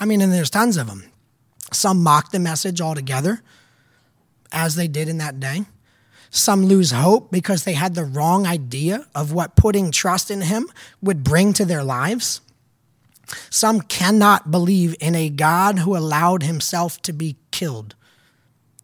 I 0.00 0.04
mean, 0.04 0.20
and 0.20 0.32
there's 0.32 0.50
tons 0.50 0.76
of 0.76 0.88
them. 0.88 1.04
Some 1.72 2.02
mock 2.02 2.32
the 2.32 2.40
message 2.40 2.80
altogether, 2.80 3.40
as 4.50 4.74
they 4.74 4.88
did 4.88 5.08
in 5.08 5.18
that 5.18 5.38
day. 5.38 5.64
Some 6.34 6.64
lose 6.64 6.92
hope 6.92 7.30
because 7.30 7.64
they 7.64 7.74
had 7.74 7.94
the 7.94 8.06
wrong 8.06 8.46
idea 8.46 9.06
of 9.14 9.32
what 9.32 9.54
putting 9.54 9.92
trust 9.92 10.30
in 10.30 10.40
Him 10.40 10.66
would 11.02 11.22
bring 11.22 11.52
to 11.52 11.66
their 11.66 11.84
lives. 11.84 12.40
Some 13.50 13.82
cannot 13.82 14.50
believe 14.50 14.96
in 14.98 15.14
a 15.14 15.28
God 15.28 15.80
who 15.80 15.94
allowed 15.94 16.42
Himself 16.42 17.00
to 17.02 17.12
be 17.12 17.36
killed. 17.50 17.94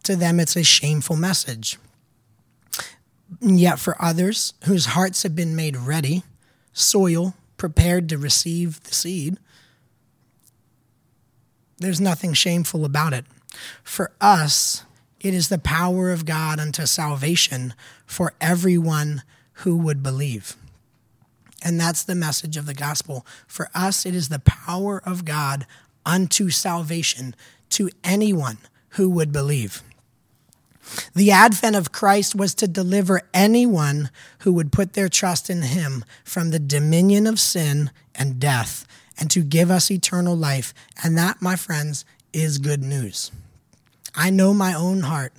To 0.03 0.15
them, 0.15 0.39
it's 0.39 0.55
a 0.55 0.63
shameful 0.63 1.15
message. 1.15 1.79
And 3.41 3.59
yet, 3.59 3.79
for 3.79 3.99
others 3.99 4.53
whose 4.65 4.85
hearts 4.85 5.23
have 5.23 5.35
been 5.35 5.55
made 5.55 5.75
ready, 5.75 6.21
soil 6.71 7.33
prepared 7.57 8.09
to 8.09 8.19
receive 8.19 8.83
the 8.83 8.93
seed, 8.93 9.39
there's 11.79 11.99
nothing 11.99 12.33
shameful 12.33 12.85
about 12.85 13.13
it. 13.13 13.25
For 13.83 14.11
us, 14.21 14.83
it 15.19 15.33
is 15.33 15.49
the 15.49 15.57
power 15.57 16.11
of 16.11 16.25
God 16.25 16.59
unto 16.59 16.85
salvation 16.85 17.73
for 18.05 18.33
everyone 18.39 19.23
who 19.53 19.75
would 19.77 20.01
believe. 20.01 20.55
And 21.61 21.79
that's 21.79 22.03
the 22.03 22.15
message 22.15 22.55
of 22.55 22.65
the 22.65 22.73
gospel. 22.73 23.25
For 23.47 23.69
us, 23.75 24.05
it 24.05 24.15
is 24.15 24.29
the 24.29 24.39
power 24.39 25.01
of 25.05 25.25
God 25.25 25.65
unto 26.05 26.49
salvation 26.49 27.35
to 27.71 27.89
anyone 28.03 28.57
who 28.91 29.09
would 29.09 29.31
believe. 29.31 29.83
The 31.13 31.31
advent 31.31 31.75
of 31.75 31.91
Christ 31.91 32.33
was 32.33 32.55
to 32.55 32.67
deliver 32.67 33.21
anyone 33.33 34.09
who 34.39 34.53
would 34.53 34.71
put 34.71 34.93
their 34.93 35.09
trust 35.09 35.49
in 35.49 35.61
him 35.61 36.03
from 36.23 36.49
the 36.49 36.59
dominion 36.59 37.27
of 37.27 37.39
sin 37.39 37.91
and 38.15 38.39
death 38.39 38.87
and 39.19 39.29
to 39.31 39.43
give 39.43 39.69
us 39.69 39.91
eternal 39.91 40.35
life. 40.35 40.73
And 41.03 41.17
that, 41.17 41.41
my 41.41 41.55
friends, 41.55 42.05
is 42.33 42.57
good 42.57 42.81
news. 42.81 43.31
I 44.19 44.31
know 44.31 44.53
my 44.53 44.73
own 44.73 44.99
heart. 44.99 45.31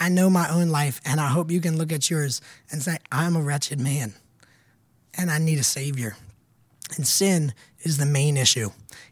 I 0.00 0.08
know 0.08 0.30
my 0.30 0.48
own 0.48 0.70
life, 0.70 1.02
and 1.04 1.20
I 1.20 1.28
hope 1.28 1.50
you 1.50 1.60
can 1.60 1.76
look 1.76 1.92
at 1.92 2.08
yours 2.08 2.40
and 2.70 2.82
say, 2.82 2.96
I'm 3.12 3.36
a 3.36 3.42
wretched 3.42 3.78
man, 3.78 4.14
and 5.18 5.30
I 5.30 5.36
need 5.36 5.58
a 5.58 5.62
Savior. 5.62 6.16
And 6.96 7.06
sin 7.06 7.52
is 7.82 7.98
the 7.98 8.06
main 8.06 8.38
issue. 8.38 8.70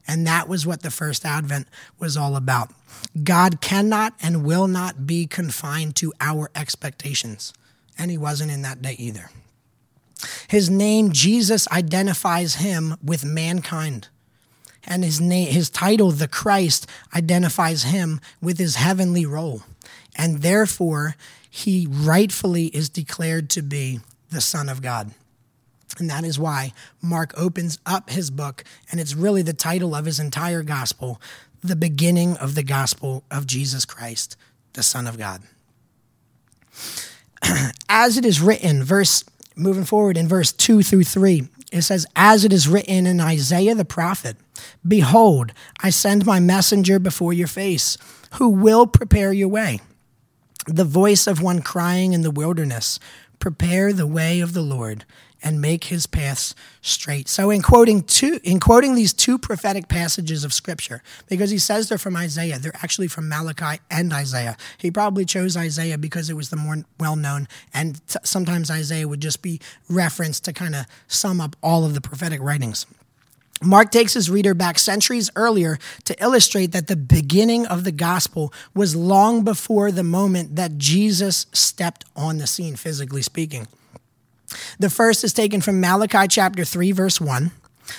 And 0.09 0.27
that 0.27 0.49
was 0.49 0.67
what 0.67 0.83
the 0.83 0.91
first 0.91 1.27
advent 1.27 1.69
was 1.99 2.17
all 2.17 2.35
about. 2.35 2.71
God 3.23 3.61
cannot 3.61 4.15
and 4.23 4.43
will 4.43 4.69
not 4.69 5.07
be 5.07 5.27
confined 5.27 5.97
to 5.97 6.15
our 6.19 6.51
expectations. 6.55 7.53
And 7.99 8.11
he 8.11 8.17
wasn't 8.17 8.53
in 8.53 8.63
that 8.63 8.81
day 8.81 8.97
either. 8.99 9.29
His 10.49 10.71
name, 10.71 11.13
Jesus, 11.13 11.69
identifies 11.69 12.55
him 12.55 12.97
with 13.05 13.23
mankind 13.23 14.09
and 14.87 15.05
his 15.05 15.21
name, 15.21 15.49
his 15.49 15.71
title, 15.71 16.11
the 16.11 16.29
Christ, 16.29 16.87
identifies 17.15 17.85
him 17.85 18.21
with 18.41 18.59
his 18.59 18.77
heavenly 18.77 19.27
role. 19.27 19.63
And 20.17 20.43
therefore, 20.43 21.17
he 21.49 21.87
rightfully 21.89 22.67
is 22.67 22.89
declared 22.89 23.51
to 23.51 23.63
be 23.63 24.01
the 24.31 24.41
Son 24.41 24.69
of 24.69 24.83
God. 24.83 25.13
And 25.99 26.11
that 26.11 26.25
is 26.25 26.39
why 26.39 26.73
Mark 27.01 27.33
opens 27.37 27.79
up 27.87 28.11
his 28.11 28.31
book, 28.31 28.65
and 28.91 29.01
it's 29.01 29.15
really 29.15 29.43
the 29.43 29.53
title 29.53 29.95
of 29.95 30.07
his 30.07 30.19
entire 30.19 30.63
gospel, 30.63 31.21
the 31.63 31.77
beginning 31.77 32.37
of 32.37 32.55
the 32.55 32.63
gospel 32.63 33.25
of 33.31 33.47
Jesus 33.47 33.85
Christ, 33.85 34.37
the 34.73 34.83
Son 34.83 35.07
of 35.07 35.17
God. 35.19 35.43
As 37.89 38.19
it 38.19 38.25
is 38.25 38.41
written, 38.41 38.83
verse 38.83 39.25
moving 39.57 39.85
forward 39.85 40.17
in 40.17 40.27
verse 40.27 40.53
2 40.53 40.83
through 40.83 41.05
3, 41.05 41.49
it 41.73 41.83
says, 41.83 42.07
As 42.17 42.45
it 42.45 42.53
is 42.53 42.69
written 42.69 43.07
in 43.07 43.21
Isaiah 43.21 43.75
the 43.75 43.85
prophet, 43.85 44.37
Behold, 44.87 45.53
I 45.81 45.91
send 45.91 46.27
my 46.27 46.41
messenger 46.41 46.99
before 46.99 47.33
your 47.33 47.49
face, 47.49 47.97
who 48.35 48.49
will 48.49 48.87
prepare 48.87 49.33
your 49.33 49.49
way. 49.49 49.81
The 50.67 50.85
voice 50.85 51.27
of 51.27 51.43
one 51.43 51.63
crying 51.63 52.13
in 52.13 52.23
the 52.23 52.31
wilderness, 52.31 52.99
Prepare 53.39 53.93
the 53.93 54.07
way 54.07 54.41
of 54.41 54.55
the 54.55 54.63
Lord, 54.63 55.05
and 55.45 55.61
make 55.61 55.85
his 55.85 56.07
paths 56.07 56.55
straight. 56.81 57.29
So 57.29 57.51
in 57.51 57.61
quoting 57.61 58.03
two 58.03 58.41
in 58.43 58.59
quoting 58.59 58.95
these 58.95 59.13
two 59.13 59.39
prophetic 59.39 59.89
passages 59.89 60.43
of 60.43 60.55
scripture, 60.55 61.03
because 61.29 61.51
he 61.51 61.59
says 61.59 61.89
they're 61.89 61.99
from 61.99 62.17
Isaiah, 62.17 62.59
they're 62.59 62.77
actually 62.77 63.09
from 63.09 63.29
Malachi 63.29 63.81
and 63.91 64.13
Isaiah. 64.13 64.57
He 64.79 64.91
probably 64.91 65.27
chose 65.27 65.57
Isaiah 65.57 65.99
because 65.99 66.31
it 66.31 66.35
was 66.35 66.49
the 66.49 66.57
more 66.57 66.79
well 66.99 67.17
known, 67.17 67.47
and 67.75 68.05
t- 68.09 68.19
sometimes 68.25 68.71
Isaiah 68.71 69.07
would 69.07 69.21
just 69.21 69.43
be 69.43 69.61
referenced 69.89 70.45
to 70.47 70.55
kind 70.55 70.75
of 70.75 70.87
sum 71.07 71.41
up 71.41 71.55
all 71.63 71.85
of 71.85 71.93
the 71.93 72.01
prophetic 72.01 72.41
writings. 72.41 72.87
Mark 73.65 73.91
takes 73.91 74.15
his 74.15 74.31
reader 74.31 74.55
back 74.55 74.79
centuries 74.79 75.31
earlier 75.37 75.79
to 76.05 76.23
illustrate 76.23 76.73
that 76.73 76.87
the 76.87 76.97
beginning 76.97 77.67
of 77.67 77.85
the 77.85 77.93
gospel 77.93 78.53
was 78.75 78.95
long 78.95 79.43
before 79.45 79.91
the 79.91 80.05
moment 80.05 80.57
that 80.57 80.79
Jesus 80.79 81.47
stepped 81.53 82.05
on 82.15 82.39
the 82.39 82.47
scene, 82.47 82.77
physically 82.77 83.23
speaking. 83.23 83.67
The 84.79 84.91
first 84.91 85.25
is 85.25 85.33
taken 85.33 85.61
from 85.61 85.81
Malachi 85.81 86.29
chapter 86.29 86.65
3, 86.65 86.93
verse 86.93 87.21
1. 87.21 87.51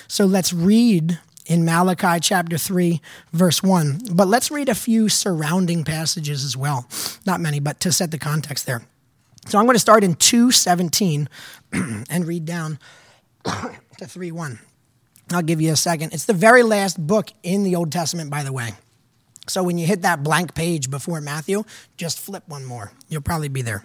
So 0.08 0.24
let's 0.24 0.52
read 0.52 1.18
in 1.46 1.64
Malachi 1.64 2.20
chapter 2.20 2.58
3, 2.58 3.00
verse 3.32 3.62
1. 3.62 4.00
But 4.12 4.28
let's 4.28 4.50
read 4.50 4.68
a 4.68 4.74
few 4.74 5.08
surrounding 5.08 5.84
passages 5.84 6.44
as 6.44 6.56
well. 6.56 6.88
Not 7.24 7.40
many, 7.40 7.60
but 7.60 7.80
to 7.80 7.92
set 7.92 8.10
the 8.10 8.18
context 8.18 8.66
there. 8.66 8.82
So 9.46 9.58
I'm 9.58 9.64
going 9.64 9.76
to 9.76 9.80
start 9.80 10.02
in 10.02 10.14
217 10.14 11.28
and 11.72 12.26
read 12.26 12.44
down 12.44 12.78
to 13.44 14.06
3 14.06 14.32
1. 14.32 14.58
I'll 15.32 15.42
give 15.42 15.60
you 15.60 15.72
a 15.72 15.76
second. 15.76 16.12
It's 16.12 16.24
the 16.24 16.32
very 16.32 16.62
last 16.62 17.04
book 17.04 17.32
in 17.42 17.64
the 17.64 17.74
Old 17.74 17.90
Testament, 17.90 18.30
by 18.30 18.42
the 18.42 18.52
way. 18.52 18.74
So 19.48 19.62
when 19.62 19.78
you 19.78 19.86
hit 19.86 20.02
that 20.02 20.22
blank 20.22 20.54
page 20.54 20.90
before 20.90 21.20
Matthew, 21.20 21.64
just 21.96 22.18
flip 22.18 22.44
one 22.46 22.64
more. 22.64 22.92
You'll 23.08 23.22
probably 23.22 23.48
be 23.48 23.62
there. 23.62 23.84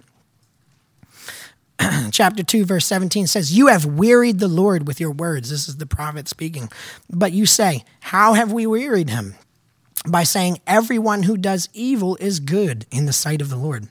Chapter 2.11 2.43
2, 2.43 2.65
verse 2.65 2.85
17 2.85 3.27
says, 3.27 3.55
You 3.55 3.67
have 3.67 3.85
wearied 3.85 4.39
the 4.39 4.47
Lord 4.47 4.87
with 4.87 4.99
your 4.99 5.11
words. 5.11 5.49
This 5.49 5.67
is 5.67 5.77
the 5.77 5.85
prophet 5.85 6.27
speaking. 6.27 6.69
But 7.09 7.31
you 7.31 7.45
say, 7.45 7.83
How 8.01 8.33
have 8.33 8.51
we 8.51 8.65
wearied 8.67 9.09
him? 9.09 9.35
By 10.07 10.23
saying, 10.23 10.59
Everyone 10.65 11.23
who 11.23 11.37
does 11.37 11.69
evil 11.73 12.17
is 12.19 12.39
good 12.39 12.85
in 12.91 13.05
the 13.05 13.13
sight 13.13 13.41
of 13.41 13.49
the 13.49 13.57
Lord, 13.57 13.87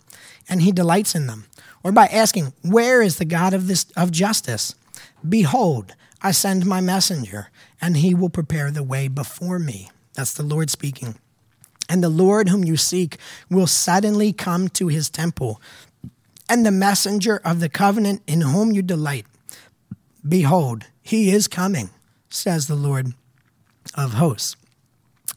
and 0.48 0.62
he 0.62 0.72
delights 0.72 1.14
in 1.14 1.26
them. 1.26 1.46
Or 1.82 1.92
by 1.92 2.06
asking, 2.06 2.52
Where 2.62 3.02
is 3.02 3.18
the 3.18 3.24
God 3.24 3.54
of, 3.54 3.66
this, 3.66 3.86
of 3.96 4.10
justice? 4.10 4.74
Behold, 5.28 5.94
I 6.22 6.32
send 6.32 6.66
my 6.66 6.80
messenger, 6.80 7.50
and 7.80 7.96
he 7.96 8.14
will 8.14 8.28
prepare 8.28 8.70
the 8.70 8.82
way 8.82 9.08
before 9.08 9.58
me. 9.58 9.90
That's 10.14 10.34
the 10.34 10.42
Lord 10.42 10.70
speaking. 10.70 11.16
And 11.88 12.04
the 12.04 12.08
Lord 12.08 12.48
whom 12.48 12.64
you 12.64 12.76
seek 12.76 13.16
will 13.48 13.66
suddenly 13.66 14.32
come 14.32 14.68
to 14.70 14.88
his 14.88 15.08
temple, 15.08 15.60
and 16.48 16.64
the 16.64 16.70
messenger 16.70 17.40
of 17.44 17.60
the 17.60 17.68
covenant 17.68 18.22
in 18.26 18.42
whom 18.42 18.72
you 18.72 18.82
delight. 18.82 19.26
Behold, 20.26 20.84
he 21.02 21.30
is 21.30 21.48
coming, 21.48 21.90
says 22.28 22.66
the 22.66 22.74
Lord 22.74 23.14
of 23.94 24.14
hosts. 24.14 24.56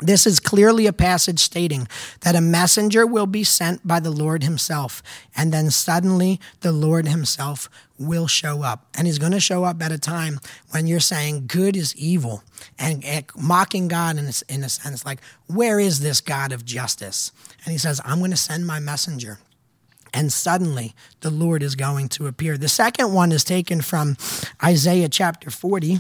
This 0.06 0.28
is 0.28 0.40
clearly 0.40 0.86
a 0.86 0.94
passage 0.94 1.40
stating 1.40 1.88
that 2.22 2.36
a 2.36 2.42
messenger 2.42 3.08
will 3.08 3.26
be 3.26 3.44
sent 3.44 3.88
by 3.88 4.00
the 4.00 4.12
Lord 4.12 4.44
himself, 4.44 5.02
and 5.36 5.54
then 5.54 5.72
suddenly 5.72 6.40
the 6.62 6.72
Lord 6.72 7.08
himself 7.08 7.70
will 7.98 8.28
show 8.28 8.64
up. 8.64 8.88
And 8.96 9.08
he's 9.08 9.20
going 9.20 9.32
to 9.32 9.40
show 9.40 9.64
up 9.64 9.82
at 9.82 9.92
a 9.92 9.98
time 9.98 10.40
when 10.72 10.88
you're 10.88 11.00
saying 11.00 11.46
good 11.48 11.78
is 11.78 11.96
evil 11.96 12.44
and 12.78 13.04
mocking 13.36 13.88
God 13.88 14.18
in 14.18 14.26
a, 14.26 14.34
in 14.50 14.64
a 14.64 14.70
sense, 14.70 15.06
like, 15.06 15.22
where 15.48 15.80
is 15.80 16.02
this 16.02 16.22
God 16.22 16.52
of 16.52 16.66
justice? 16.66 17.32
And 17.64 17.72
he 17.72 17.78
says, 17.78 18.02
I'm 18.04 18.20
going 18.20 18.32
to 18.32 18.38
send 18.38 18.68
my 18.68 18.80
messenger. 18.80 19.40
And 20.14 20.32
suddenly 20.32 20.94
the 21.22 21.32
Lord 21.32 21.64
is 21.64 21.76
going 21.76 22.10
to 22.10 22.28
appear. 22.28 22.58
The 22.58 22.70
second 22.70 23.14
one 23.14 23.32
is 23.32 23.44
taken 23.44 23.82
from 23.82 24.16
Isaiah 24.64 25.10
chapter 25.10 25.50
40 25.50 26.00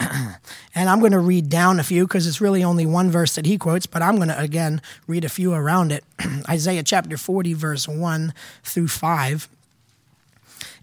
and 0.00 0.88
I'm 0.88 1.00
going 1.00 1.12
to 1.12 1.18
read 1.18 1.48
down 1.48 1.80
a 1.80 1.84
few 1.84 2.06
because 2.06 2.26
it's 2.26 2.40
really 2.40 2.62
only 2.62 2.86
one 2.86 3.10
verse 3.10 3.34
that 3.34 3.46
he 3.46 3.58
quotes, 3.58 3.86
but 3.86 4.02
I'm 4.02 4.16
going 4.16 4.28
to 4.28 4.38
again 4.38 4.80
read 5.06 5.24
a 5.24 5.28
few 5.28 5.52
around 5.52 5.92
it. 5.92 6.04
Isaiah 6.48 6.82
chapter 6.82 7.16
40, 7.16 7.52
verse 7.54 7.88
1 7.88 8.32
through 8.62 8.88
5. 8.88 9.48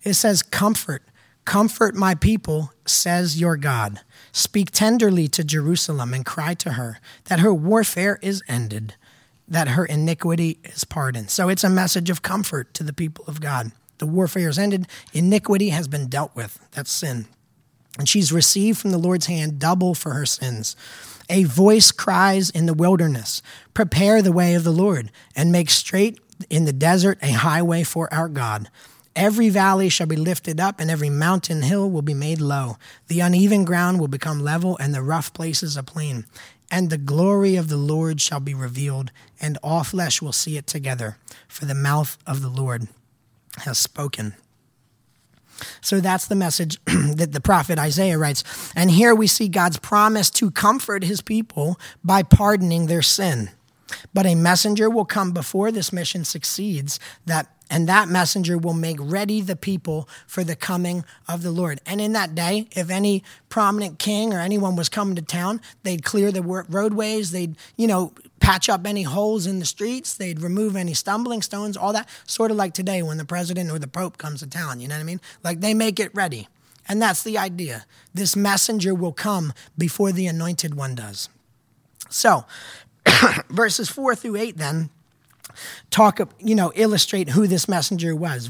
It 0.03 0.13
says, 0.13 0.41
Comfort, 0.41 1.03
comfort 1.45 1.95
my 1.95 2.15
people, 2.15 2.73
says 2.85 3.39
your 3.39 3.57
God. 3.57 4.01
Speak 4.31 4.71
tenderly 4.71 5.27
to 5.29 5.43
Jerusalem 5.43 6.13
and 6.13 6.25
cry 6.25 6.53
to 6.55 6.73
her 6.73 6.99
that 7.25 7.39
her 7.39 7.53
warfare 7.53 8.19
is 8.21 8.43
ended, 8.47 8.95
that 9.47 9.69
her 9.69 9.85
iniquity 9.85 10.59
is 10.63 10.83
pardoned. 10.83 11.29
So 11.29 11.47
it's 11.47 11.63
a 11.63 11.69
message 11.69 12.09
of 12.09 12.21
comfort 12.21 12.73
to 12.73 12.83
the 12.83 12.93
people 12.93 13.23
of 13.27 13.39
God. 13.39 13.71
The 13.99 14.05
warfare 14.05 14.49
is 14.49 14.59
ended, 14.59 14.87
iniquity 15.13 15.69
has 15.69 15.87
been 15.87 16.07
dealt 16.07 16.35
with. 16.35 16.59
That's 16.73 16.91
sin 16.91 17.27
and 17.97 18.07
she's 18.09 18.31
received 18.31 18.79
from 18.79 18.91
the 18.91 18.97
Lord's 18.97 19.27
hand 19.27 19.59
double 19.59 19.93
for 19.93 20.13
her 20.13 20.25
sins. 20.25 20.75
A 21.29 21.43
voice 21.45 21.91
cries 21.91 22.49
in 22.49 22.65
the 22.65 22.73
wilderness, 22.73 23.41
Prepare 23.73 24.21
the 24.21 24.31
way 24.31 24.53
of 24.53 24.63
the 24.63 24.71
Lord, 24.71 25.11
and 25.35 25.51
make 25.51 25.69
straight 25.69 26.19
in 26.49 26.65
the 26.65 26.73
desert 26.73 27.17
a 27.21 27.31
highway 27.31 27.83
for 27.83 28.13
our 28.13 28.27
God. 28.27 28.69
Every 29.15 29.47
valley 29.49 29.87
shall 29.87 30.07
be 30.07 30.17
lifted 30.17 30.59
up, 30.59 30.79
and 30.79 30.91
every 30.91 31.09
mountain 31.09 31.61
hill 31.61 31.89
will 31.89 32.01
be 32.01 32.13
made 32.13 32.41
low. 32.41 32.77
The 33.07 33.21
uneven 33.21 33.63
ground 33.63 33.99
will 33.99 34.09
become 34.09 34.41
level, 34.41 34.77
and 34.77 34.93
the 34.93 35.01
rough 35.01 35.33
places 35.33 35.77
a 35.77 35.83
plain. 35.83 36.25
And 36.69 36.89
the 36.89 36.97
glory 36.97 37.55
of 37.55 37.69
the 37.69 37.77
Lord 37.77 38.19
shall 38.19 38.41
be 38.41 38.53
revealed, 38.53 39.11
and 39.39 39.57
all 39.63 39.83
flesh 39.83 40.21
will 40.21 40.33
see 40.33 40.57
it 40.57 40.67
together, 40.67 41.17
for 41.47 41.65
the 41.65 41.75
mouth 41.75 42.17
of 42.27 42.41
the 42.41 42.49
Lord 42.49 42.87
has 43.59 43.77
spoken. 43.77 44.35
So 45.81 45.99
that's 45.99 46.27
the 46.27 46.35
message 46.35 46.79
that 46.85 47.31
the 47.31 47.41
prophet 47.41 47.79
Isaiah 47.79 48.17
writes. 48.17 48.43
And 48.75 48.91
here 48.91 49.15
we 49.15 49.27
see 49.27 49.47
God's 49.47 49.77
promise 49.77 50.29
to 50.31 50.51
comfort 50.51 51.03
his 51.03 51.21
people 51.21 51.79
by 52.03 52.23
pardoning 52.23 52.87
their 52.87 53.01
sin. 53.01 53.51
But 54.13 54.25
a 54.25 54.35
messenger 54.35 54.89
will 54.89 55.05
come 55.05 55.31
before 55.31 55.71
this 55.71 55.93
mission 55.93 56.25
succeeds 56.25 56.99
that 57.25 57.54
and 57.69 57.89
that 57.89 58.07
messenger 58.07 58.57
will 58.57 58.73
make 58.73 58.97
ready 58.99 59.41
the 59.41 59.55
people 59.55 60.07
for 60.27 60.43
the 60.43 60.55
coming 60.55 61.03
of 61.27 61.41
the 61.41 61.51
Lord. 61.51 61.81
And 61.85 61.99
in 61.99 62.13
that 62.13 62.35
day, 62.35 62.67
if 62.71 62.89
any 62.89 63.23
prominent 63.49 63.97
king 63.97 64.33
or 64.33 64.39
anyone 64.39 64.75
was 64.75 64.89
coming 64.89 65.15
to 65.15 65.21
town, 65.21 65.61
they'd 65.83 66.03
clear 66.03 66.31
the 66.31 66.43
roadways, 66.43 67.31
they'd, 67.31 67.55
you 67.75 67.87
know, 67.87 68.13
patch 68.39 68.69
up 68.69 68.85
any 68.85 69.03
holes 69.03 69.47
in 69.47 69.59
the 69.59 69.65
streets, 69.65 70.13
they'd 70.13 70.41
remove 70.41 70.75
any 70.75 70.93
stumbling 70.93 71.41
stones, 71.41 71.75
all 71.75 71.93
that, 71.93 72.07
sort 72.27 72.51
of 72.51 72.57
like 72.57 72.73
today 72.73 73.01
when 73.01 73.17
the 73.17 73.25
president 73.25 73.71
or 73.71 73.79
the 73.79 73.87
pope 73.87 74.17
comes 74.17 74.41
to 74.41 74.47
town, 74.47 74.79
you 74.79 74.87
know 74.87 74.95
what 74.95 75.01
I 75.01 75.05
mean? 75.05 75.21
Like 75.43 75.61
they 75.61 75.73
make 75.73 75.99
it 75.99 76.13
ready. 76.13 76.47
And 76.87 77.01
that's 77.01 77.23
the 77.23 77.37
idea. 77.37 77.85
This 78.13 78.35
messenger 78.35 78.93
will 78.93 79.11
come 79.11 79.53
before 79.75 80.11
the 80.11 80.27
anointed 80.27 80.75
one 80.75 80.93
does. 80.93 81.29
So, 82.09 82.45
verses 83.49 83.89
4 83.89 84.15
through 84.15 84.35
8 84.35 84.57
then 84.57 84.91
talk, 85.89 86.19
you 86.39 86.55
know, 86.55 86.71
illustrate 86.75 87.29
who 87.29 87.47
this 87.47 87.67
messenger 87.67 88.15
was. 88.15 88.49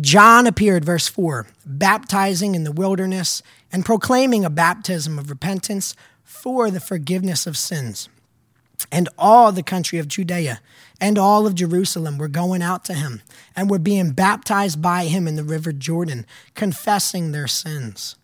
John 0.00 0.46
appeared, 0.46 0.84
verse 0.84 1.08
4, 1.08 1.46
baptizing 1.64 2.54
in 2.54 2.64
the 2.64 2.72
wilderness 2.72 3.42
and 3.72 3.84
proclaiming 3.84 4.44
a 4.44 4.50
baptism 4.50 5.18
of 5.18 5.30
repentance 5.30 5.94
for 6.22 6.70
the 6.70 6.80
forgiveness 6.80 7.46
of 7.46 7.56
sins. 7.56 8.08
And 8.92 9.08
all 9.18 9.52
the 9.52 9.62
country 9.62 9.98
of 9.98 10.06
Judea 10.06 10.60
and 11.00 11.18
all 11.18 11.46
of 11.46 11.54
Jerusalem 11.54 12.18
were 12.18 12.28
going 12.28 12.62
out 12.62 12.84
to 12.86 12.94
him 12.94 13.22
and 13.54 13.70
were 13.70 13.78
being 13.78 14.10
baptized 14.10 14.82
by 14.82 15.06
him 15.06 15.26
in 15.26 15.36
the 15.36 15.44
river 15.44 15.72
Jordan, 15.72 16.26
confessing 16.54 17.32
their 17.32 17.46
sins. 17.46 18.16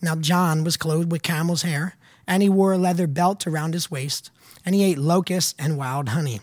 Now, 0.00 0.16
John 0.16 0.64
was 0.64 0.76
clothed 0.76 1.12
with 1.12 1.22
camel's 1.22 1.62
hair, 1.62 1.96
and 2.26 2.42
he 2.42 2.48
wore 2.48 2.72
a 2.72 2.78
leather 2.78 3.06
belt 3.06 3.46
around 3.46 3.74
his 3.74 3.90
waist, 3.90 4.30
and 4.64 4.74
he 4.74 4.84
ate 4.84 4.98
locusts 4.98 5.54
and 5.58 5.76
wild 5.76 6.10
honey. 6.10 6.40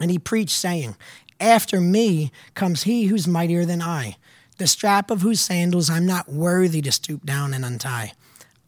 And 0.00 0.10
he 0.10 0.18
preached, 0.18 0.56
saying, 0.56 0.96
After 1.40 1.80
me 1.80 2.32
comes 2.54 2.82
he 2.84 3.06
who's 3.06 3.28
mightier 3.28 3.64
than 3.64 3.82
I, 3.82 4.16
the 4.58 4.66
strap 4.66 5.10
of 5.10 5.22
whose 5.22 5.40
sandals 5.40 5.90
I'm 5.90 6.06
not 6.06 6.28
worthy 6.28 6.80
to 6.82 6.92
stoop 6.92 7.24
down 7.24 7.54
and 7.54 7.64
untie. 7.64 8.12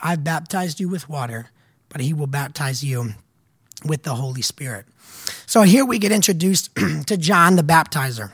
I've 0.01 0.25
baptized 0.25 0.81
you 0.81 0.89
with 0.89 1.09
water, 1.09 1.51
but 1.89 2.01
he 2.01 2.12
will 2.12 2.27
baptize 2.27 2.85
you 2.85 3.15
with 3.85 4.03
the 4.03 4.15
Holy 4.15 4.43
Spirit. 4.43 4.87
So 5.47 5.62
here 5.62 5.85
we 5.85 5.99
get 5.99 6.12
introduced 6.12 6.75
to 7.07 7.17
John 7.17 7.57
the 7.57 7.62
Baptizer. 7.62 8.33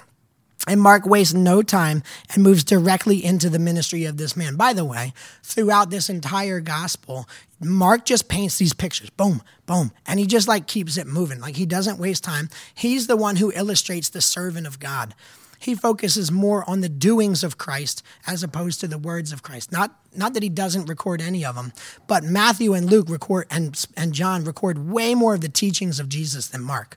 And 0.69 0.81
Mark 0.81 1.07
wastes 1.07 1.35
no 1.35 1.63
time 1.63 2.05
and 2.33 2.43
moves 2.43 2.63
directly 2.63 3.25
into 3.25 3.51
the 3.51 3.59
ministry 3.59 4.05
of 4.05 4.17
this 4.17 4.37
man. 4.37 4.55
By 4.55 4.73
the 4.73 4.85
way, 4.85 5.13
throughout 5.43 5.91
this 5.91 6.09
entire 6.09 6.61
gospel, 6.61 7.29
Mark 7.61 8.05
just 8.05 8.29
paints 8.29 8.59
these 8.59 8.73
pictures, 8.73 9.11
boom, 9.11 9.43
boom, 9.67 9.91
and 10.07 10.21
he 10.21 10.27
just 10.27 10.47
like 10.47 10.69
keeps 10.69 10.97
it 10.97 11.07
moving. 11.09 11.41
Like 11.41 11.57
he 11.57 11.67
doesn't 11.67 11.99
waste 11.99 12.23
time. 12.23 12.49
He's 12.75 13.09
the 13.09 13.17
one 13.17 13.37
who 13.37 13.53
illustrates 13.53 14.09
the 14.09 14.21
servant 14.21 14.69
of 14.69 14.79
God. 14.79 15.15
He 15.59 15.77
focuses 15.77 16.33
more 16.33 16.69
on 16.69 16.81
the 16.81 16.89
doings 16.89 17.45
of 17.45 17.57
Christ 17.57 18.03
as 18.27 18.43
opposed 18.43 18.81
to 18.81 18.89
the 18.89 18.99
words 18.99 19.33
of 19.33 19.45
Christ. 19.45 19.71
Not 19.71 19.97
not 20.15 20.35
that 20.35 20.43
he 20.43 20.49
doesn't 20.49 20.87
record 20.87 21.23
any 21.23 21.45
of 21.45 21.55
them, 21.55 21.73
but 22.09 22.25
Matthew 22.25 22.75
and 22.75 22.91
Luke 22.91 23.09
record 23.09 23.47
and 23.49 23.85
and 23.97 24.13
John 24.13 24.45
record 24.45 24.91
way 24.91 25.15
more 25.15 25.35
of 25.35 25.41
the 25.41 25.49
teachings 25.49 26.01
of 26.01 26.09
Jesus 26.09 26.49
than 26.49 26.63
Mark. 26.63 26.97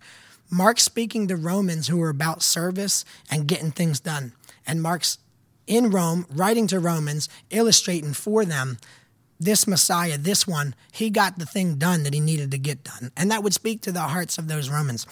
Mark's 0.49 0.83
speaking 0.83 1.27
to 1.27 1.35
Romans 1.35 1.87
who 1.87 2.01
are 2.01 2.09
about 2.09 2.41
service 2.41 3.05
and 3.29 3.47
getting 3.47 3.71
things 3.71 3.99
done. 3.99 4.33
And 4.65 4.81
Mark's 4.81 5.17
in 5.67 5.89
Rome, 5.89 6.25
writing 6.29 6.67
to 6.67 6.79
Romans, 6.79 7.27
illustrating 7.49 8.13
for 8.13 8.45
them 8.45 8.77
this 9.39 9.67
Messiah, 9.67 10.17
this 10.17 10.47
one, 10.47 10.75
he 10.91 11.09
got 11.09 11.39
the 11.39 11.45
thing 11.45 11.75
done 11.75 12.03
that 12.03 12.13
he 12.13 12.19
needed 12.19 12.51
to 12.51 12.57
get 12.57 12.83
done. 12.83 13.11
And 13.17 13.29
that 13.31 13.43
would 13.43 13.53
speak 13.53 13.81
to 13.81 13.91
the 13.91 14.01
hearts 14.01 14.37
of 14.37 14.47
those 14.47 14.69
Romans. 14.69 15.05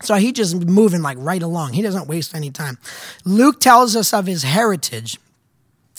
So 0.00 0.14
he 0.14 0.30
just 0.30 0.54
moving 0.54 1.02
like 1.02 1.18
right 1.20 1.42
along. 1.42 1.72
He 1.72 1.82
doesn't 1.82 2.06
waste 2.06 2.34
any 2.34 2.50
time. 2.50 2.78
Luke 3.24 3.60
tells 3.60 3.96
us 3.96 4.14
of 4.14 4.26
his 4.26 4.44
heritage, 4.44 5.18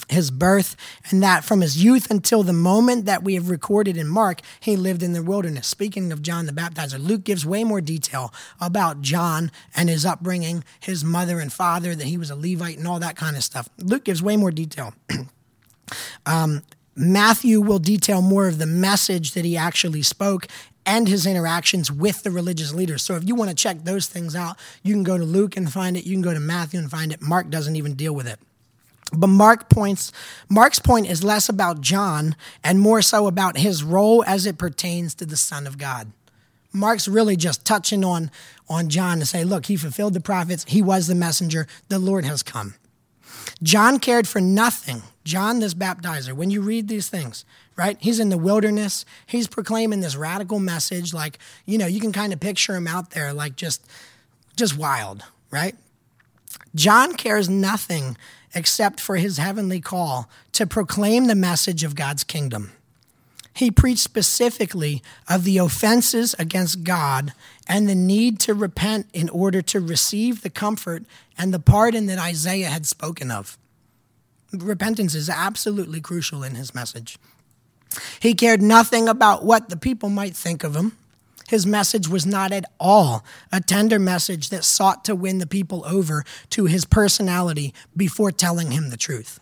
his 0.09 0.31
birth, 0.31 0.75
and 1.09 1.21
that 1.23 1.43
from 1.43 1.61
his 1.61 1.83
youth 1.83 2.09
until 2.09 2.43
the 2.43 2.53
moment 2.53 3.05
that 3.05 3.23
we 3.23 3.35
have 3.35 3.49
recorded 3.49 3.97
in 3.97 4.07
Mark, 4.07 4.41
he 4.59 4.75
lived 4.75 5.03
in 5.03 5.13
the 5.13 5.23
wilderness. 5.23 5.67
Speaking 5.67 6.11
of 6.11 6.21
John 6.21 6.45
the 6.45 6.51
Baptizer, 6.51 6.99
Luke 6.99 7.23
gives 7.23 7.45
way 7.45 7.63
more 7.63 7.81
detail 7.81 8.33
about 8.59 9.01
John 9.01 9.51
and 9.75 9.89
his 9.89 10.05
upbringing, 10.05 10.63
his 10.79 11.03
mother 11.03 11.39
and 11.39 11.51
father, 11.51 11.95
that 11.95 12.07
he 12.07 12.17
was 12.17 12.29
a 12.29 12.35
Levite 12.35 12.77
and 12.77 12.87
all 12.87 12.99
that 12.99 13.15
kind 13.15 13.35
of 13.35 13.43
stuff. 13.43 13.69
Luke 13.77 14.05
gives 14.05 14.21
way 14.21 14.37
more 14.37 14.51
detail. 14.51 14.93
um, 16.25 16.63
Matthew 16.95 17.61
will 17.61 17.79
detail 17.79 18.21
more 18.21 18.47
of 18.47 18.57
the 18.57 18.65
message 18.65 19.31
that 19.31 19.45
he 19.45 19.55
actually 19.55 20.01
spoke 20.01 20.47
and 20.85 21.07
his 21.07 21.25
interactions 21.25 21.91
with 21.91 22.23
the 22.23 22.31
religious 22.31 22.73
leaders. 22.73 23.03
So 23.03 23.15
if 23.15 23.27
you 23.27 23.35
want 23.35 23.49
to 23.49 23.55
check 23.55 23.83
those 23.83 24.07
things 24.07 24.35
out, 24.35 24.57
you 24.83 24.93
can 24.93 25.03
go 25.03 25.17
to 25.17 25.23
Luke 25.23 25.55
and 25.55 25.71
find 25.71 25.95
it. 25.95 26.05
You 26.05 26.15
can 26.15 26.21
go 26.21 26.33
to 26.33 26.39
Matthew 26.39 26.79
and 26.79 26.89
find 26.89 27.13
it. 27.13 27.21
Mark 27.21 27.49
doesn't 27.49 27.75
even 27.75 27.93
deal 27.93 28.13
with 28.13 28.27
it. 28.27 28.39
But 29.11 29.27
Mark 29.27 29.69
points 29.69 30.11
Mark's 30.49 30.79
point 30.79 31.07
is 31.07 31.23
less 31.23 31.49
about 31.49 31.81
John 31.81 32.35
and 32.63 32.79
more 32.79 33.01
so 33.01 33.27
about 33.27 33.57
his 33.57 33.83
role 33.83 34.23
as 34.25 34.45
it 34.45 34.57
pertains 34.57 35.15
to 35.15 35.25
the 35.25 35.37
Son 35.37 35.65
of 35.65 35.77
God. 35.77 36.11
Mark's 36.71 37.07
really 37.07 37.35
just 37.35 37.65
touching 37.65 38.05
on 38.05 38.29
on 38.67 38.89
John 38.89 39.19
to 39.19 39.25
say, 39.25 39.43
look, 39.43 39.65
he 39.65 39.75
fulfilled 39.75 40.13
the 40.13 40.19
prophets, 40.19 40.65
he 40.67 40.81
was 40.81 41.07
the 41.07 41.15
messenger, 41.15 41.67
the 41.87 41.97
Lord 41.97 42.25
has 42.25 42.43
come. 42.43 42.75
John 43.63 43.99
cared 43.99 44.27
for 44.27 44.39
nothing. 44.39 45.01
John, 45.23 45.59
this 45.59 45.73
baptizer, 45.73 46.33
when 46.33 46.49
you 46.49 46.61
read 46.61 46.87
these 46.87 47.09
things, 47.09 47.45
right? 47.75 47.97
He's 47.99 48.19
in 48.19 48.29
the 48.29 48.37
wilderness. 48.37 49.05
He's 49.25 49.47
proclaiming 49.47 50.01
this 50.01 50.15
radical 50.15 50.59
message. 50.59 51.13
Like, 51.13 51.39
you 51.65 51.77
know, 51.77 51.87
you 51.87 52.01
can 52.01 52.11
kind 52.11 52.33
of 52.33 52.39
picture 52.39 52.75
him 52.75 52.87
out 52.87 53.11
there, 53.11 53.31
like 53.31 53.55
just, 53.55 53.85
just 54.55 54.77
wild, 54.77 55.23
right? 55.49 55.75
John 56.75 57.15
cares 57.15 57.49
nothing 57.49 58.17
except 58.53 58.99
for 58.99 59.17
his 59.17 59.37
heavenly 59.37 59.79
call 59.79 60.29
to 60.53 60.65
proclaim 60.65 61.25
the 61.25 61.35
message 61.35 61.83
of 61.83 61.95
God's 61.95 62.23
kingdom. 62.23 62.71
He 63.53 63.71
preached 63.71 63.99
specifically 63.99 65.03
of 65.27 65.43
the 65.43 65.57
offenses 65.57 66.33
against 66.39 66.83
God 66.83 67.33
and 67.67 67.89
the 67.89 67.95
need 67.95 68.39
to 68.41 68.53
repent 68.53 69.07
in 69.13 69.27
order 69.29 69.61
to 69.63 69.79
receive 69.79 70.41
the 70.41 70.49
comfort 70.49 71.03
and 71.37 71.53
the 71.53 71.59
pardon 71.59 72.05
that 72.05 72.19
Isaiah 72.19 72.69
had 72.69 72.85
spoken 72.85 73.31
of. 73.31 73.57
Repentance 74.53 75.13
is 75.13 75.29
absolutely 75.29 75.99
crucial 75.99 76.43
in 76.43 76.55
his 76.55 76.73
message. 76.73 77.17
He 78.19 78.33
cared 78.33 78.61
nothing 78.61 79.07
about 79.07 79.43
what 79.43 79.69
the 79.69 79.77
people 79.77 80.09
might 80.09 80.35
think 80.35 80.63
of 80.63 80.75
him. 80.75 80.97
His 81.49 81.65
message 81.65 82.07
was 82.07 82.27
not 82.27 82.51
at 82.51 82.65
all 82.79 83.25
a 83.51 83.59
tender 83.59 83.97
message 83.97 84.49
that 84.49 84.63
sought 84.63 85.03
to 85.05 85.15
win 85.15 85.39
the 85.39 85.47
people 85.47 85.83
over 85.83 86.23
to 86.51 86.65
his 86.65 86.85
personality 86.85 87.73
before 87.97 88.31
telling 88.31 88.69
him 88.69 88.91
the 88.91 88.97
truth. 88.97 89.39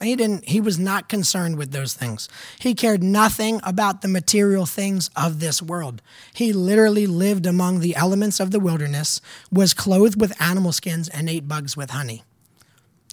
He 0.00 0.14
didn't 0.14 0.44
he 0.44 0.60
was 0.60 0.78
not 0.78 1.08
concerned 1.08 1.58
with 1.58 1.72
those 1.72 1.94
things. 1.94 2.28
He 2.60 2.74
cared 2.74 3.02
nothing 3.02 3.58
about 3.64 4.02
the 4.02 4.08
material 4.08 4.66
things 4.66 5.10
of 5.16 5.40
this 5.40 5.60
world. 5.60 6.00
He 6.32 6.52
literally 6.52 7.08
lived 7.08 7.44
among 7.44 7.80
the 7.80 7.96
elements 7.96 8.38
of 8.38 8.52
the 8.52 8.60
wilderness, 8.60 9.20
was 9.50 9.74
clothed 9.74 10.20
with 10.20 10.40
animal 10.40 10.70
skins 10.70 11.08
and 11.08 11.28
ate 11.28 11.48
bugs 11.48 11.76
with 11.76 11.90
honey. 11.90 12.22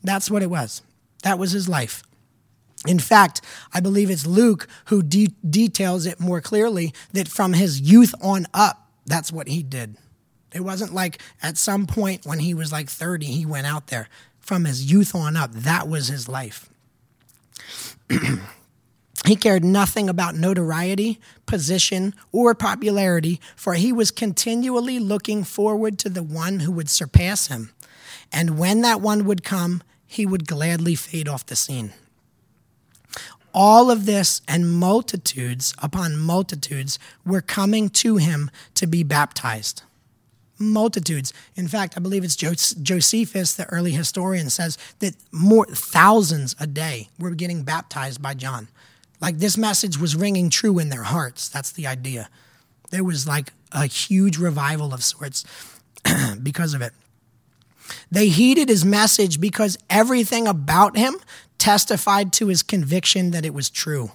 That's 0.04 0.30
what 0.30 0.43
it 0.43 0.52
was. 0.52 0.84
That 1.23 1.39
was 1.39 1.49
his 1.49 1.67
life. 1.67 2.04
In 2.88 3.00
fact, 3.00 3.41
I 3.74 3.80
believe 3.80 4.10
it's 4.10 4.26
Luke 4.26 4.67
who 4.86 5.02
de- 5.02 5.34
details 5.48 6.06
it 6.06 6.19
more 6.19 6.41
clearly 6.41 6.93
that 7.13 7.28
from 7.28 7.54
his 7.54 7.80
youth 7.80 8.13
on 8.22 8.46
up, 8.54 8.89
that's 9.06 9.32
what 9.32 9.48
he 9.48 9.63
did. 9.63 9.98
It 10.54 10.62
wasn't 10.62 10.93
like 10.93 11.22
at 11.41 11.58
some 11.58 11.88
point 11.88 12.26
when 12.26 12.39
he 12.39 12.54
was 12.54 12.72
like 12.72 12.89
30, 12.89 13.26
he 13.26 13.46
went 13.46 13.67
out 13.67 13.88
there. 13.88 14.08
From 14.39 14.65
his 14.65 14.91
youth 14.91 15.15
on 15.15 15.38
up, 15.38 15.52
that 15.54 15.88
was 15.88 16.08
his 16.08 16.28
life. 16.28 16.69
he 19.26 19.36
cared 19.36 19.63
nothing 19.63 20.10
about 20.10 20.36
notoriety, 20.36 21.19
position, 21.46 22.13
or 22.32 22.54
popularity, 22.54 23.39
for 23.56 23.74
he 23.74 23.93
was 23.93 24.12
continually 24.12 25.00
looking 25.00 25.43
forward 25.43 25.98
to 26.00 26.10
the 26.10 26.24
one 26.24 26.60
who 26.60 26.72
would 26.74 26.89
surpass 26.89 27.48
him. 27.48 27.72
And 28.32 28.58
when 28.60 28.82
that 28.82 29.00
one 29.00 29.26
would 29.26 29.43
come, 29.43 29.82
he 30.06 30.26
would 30.26 30.48
gladly 30.48 30.96
fade 30.96 31.28
off 31.28 31.46
the 31.46 31.56
scene. 31.56 31.93
All 33.53 33.91
of 33.91 34.05
this 34.05 34.41
and 34.47 34.71
multitudes 34.71 35.75
upon 35.77 36.17
multitudes 36.17 36.97
were 37.25 37.41
coming 37.41 37.89
to 37.89 38.17
him 38.17 38.49
to 38.75 38.87
be 38.87 39.03
baptized 39.03 39.83
multitudes. 40.59 41.33
In 41.55 41.67
fact, 41.67 41.95
I 41.97 41.99
believe 41.99 42.23
it's 42.23 42.35
Josephus, 42.35 43.53
the 43.53 43.65
early 43.65 43.91
historian, 43.91 44.49
says 44.49 44.77
that 44.99 45.15
more 45.31 45.65
thousands 45.65 46.55
a 46.59 46.67
day 46.67 47.09
were 47.19 47.31
getting 47.31 47.63
baptized 47.63 48.21
by 48.21 48.33
John. 48.33 48.67
Like 49.19 49.37
this 49.37 49.57
message 49.57 49.97
was 49.97 50.15
ringing 50.15 50.49
true 50.49 50.79
in 50.79 50.89
their 50.89 51.03
hearts. 51.03 51.49
That's 51.49 51.71
the 51.71 51.87
idea. 51.87 52.29
There 52.91 53.03
was 53.03 53.27
like 53.27 53.53
a 53.71 53.85
huge 53.85 54.37
revival 54.37 54.93
of 54.93 55.03
sorts 55.03 55.45
because 56.43 56.73
of 56.73 56.81
it. 56.81 56.93
They 58.09 58.29
heeded 58.29 58.69
his 58.69 58.85
message 58.85 59.41
because 59.41 59.77
everything 59.89 60.47
about 60.47 60.95
him 60.95 61.15
testified 61.63 62.34
to 62.34 62.47
his 62.47 62.62
conviction 62.62 63.32
that 63.32 63.45
it 63.45 63.54
was 63.54 63.69
true. 63.69 64.12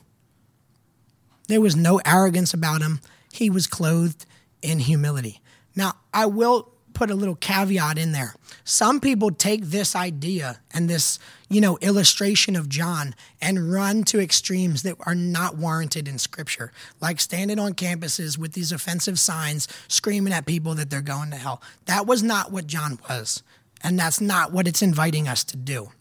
There 1.47 1.63
was 1.63 1.75
no 1.75 1.99
arrogance 2.05 2.53
about 2.53 2.83
him. 2.83 3.01
He 3.33 3.49
was 3.49 3.67
clothed 3.67 4.27
in 4.61 4.81
humility. 4.81 5.41
Now, 5.75 5.95
I 6.13 6.27
will 6.27 6.75
put 6.93 7.11
a 7.11 7.15
little 7.15 7.37
caveat 7.37 7.97
in 7.97 8.13
there. 8.13 8.35
Some 8.65 9.01
people 9.01 9.31
take 9.31 9.63
this 9.65 9.97
idea 9.97 10.61
and 10.75 10.91
this, 10.91 11.19
you 11.49 11.63
know, 11.63 11.79
illustration 11.79 12.55
of 12.55 12.69
John 12.69 13.15
and 13.41 13.73
run 13.73 14.05
to 14.05 14.21
extremes 14.21 14.83
that 14.83 14.97
are 15.07 15.15
not 15.15 15.57
warranted 15.57 16.07
in 16.07 16.19
scripture, 16.19 16.71
like 17.01 17.19
standing 17.19 17.59
on 17.59 17.73
campuses 17.73 18.37
with 18.37 18.53
these 18.53 18.73
offensive 18.73 19.19
signs 19.19 19.69
screaming 19.89 20.35
at 20.35 20.45
people 20.45 20.75
that 20.75 20.91
they're 20.91 21.01
going 21.01 21.31
to 21.31 21.37
hell. 21.37 21.63
That 21.87 22.07
was 22.07 22.23
not 22.23 22.53
what 22.53 22.67
John 22.67 22.99
was, 23.09 23.43
and 23.83 23.99
that's 23.99 24.21
not 24.21 24.53
what 24.53 24.69
it's 24.69 24.83
inviting 24.83 25.27
us 25.27 25.45
to 25.45 25.57
do. 25.57 25.93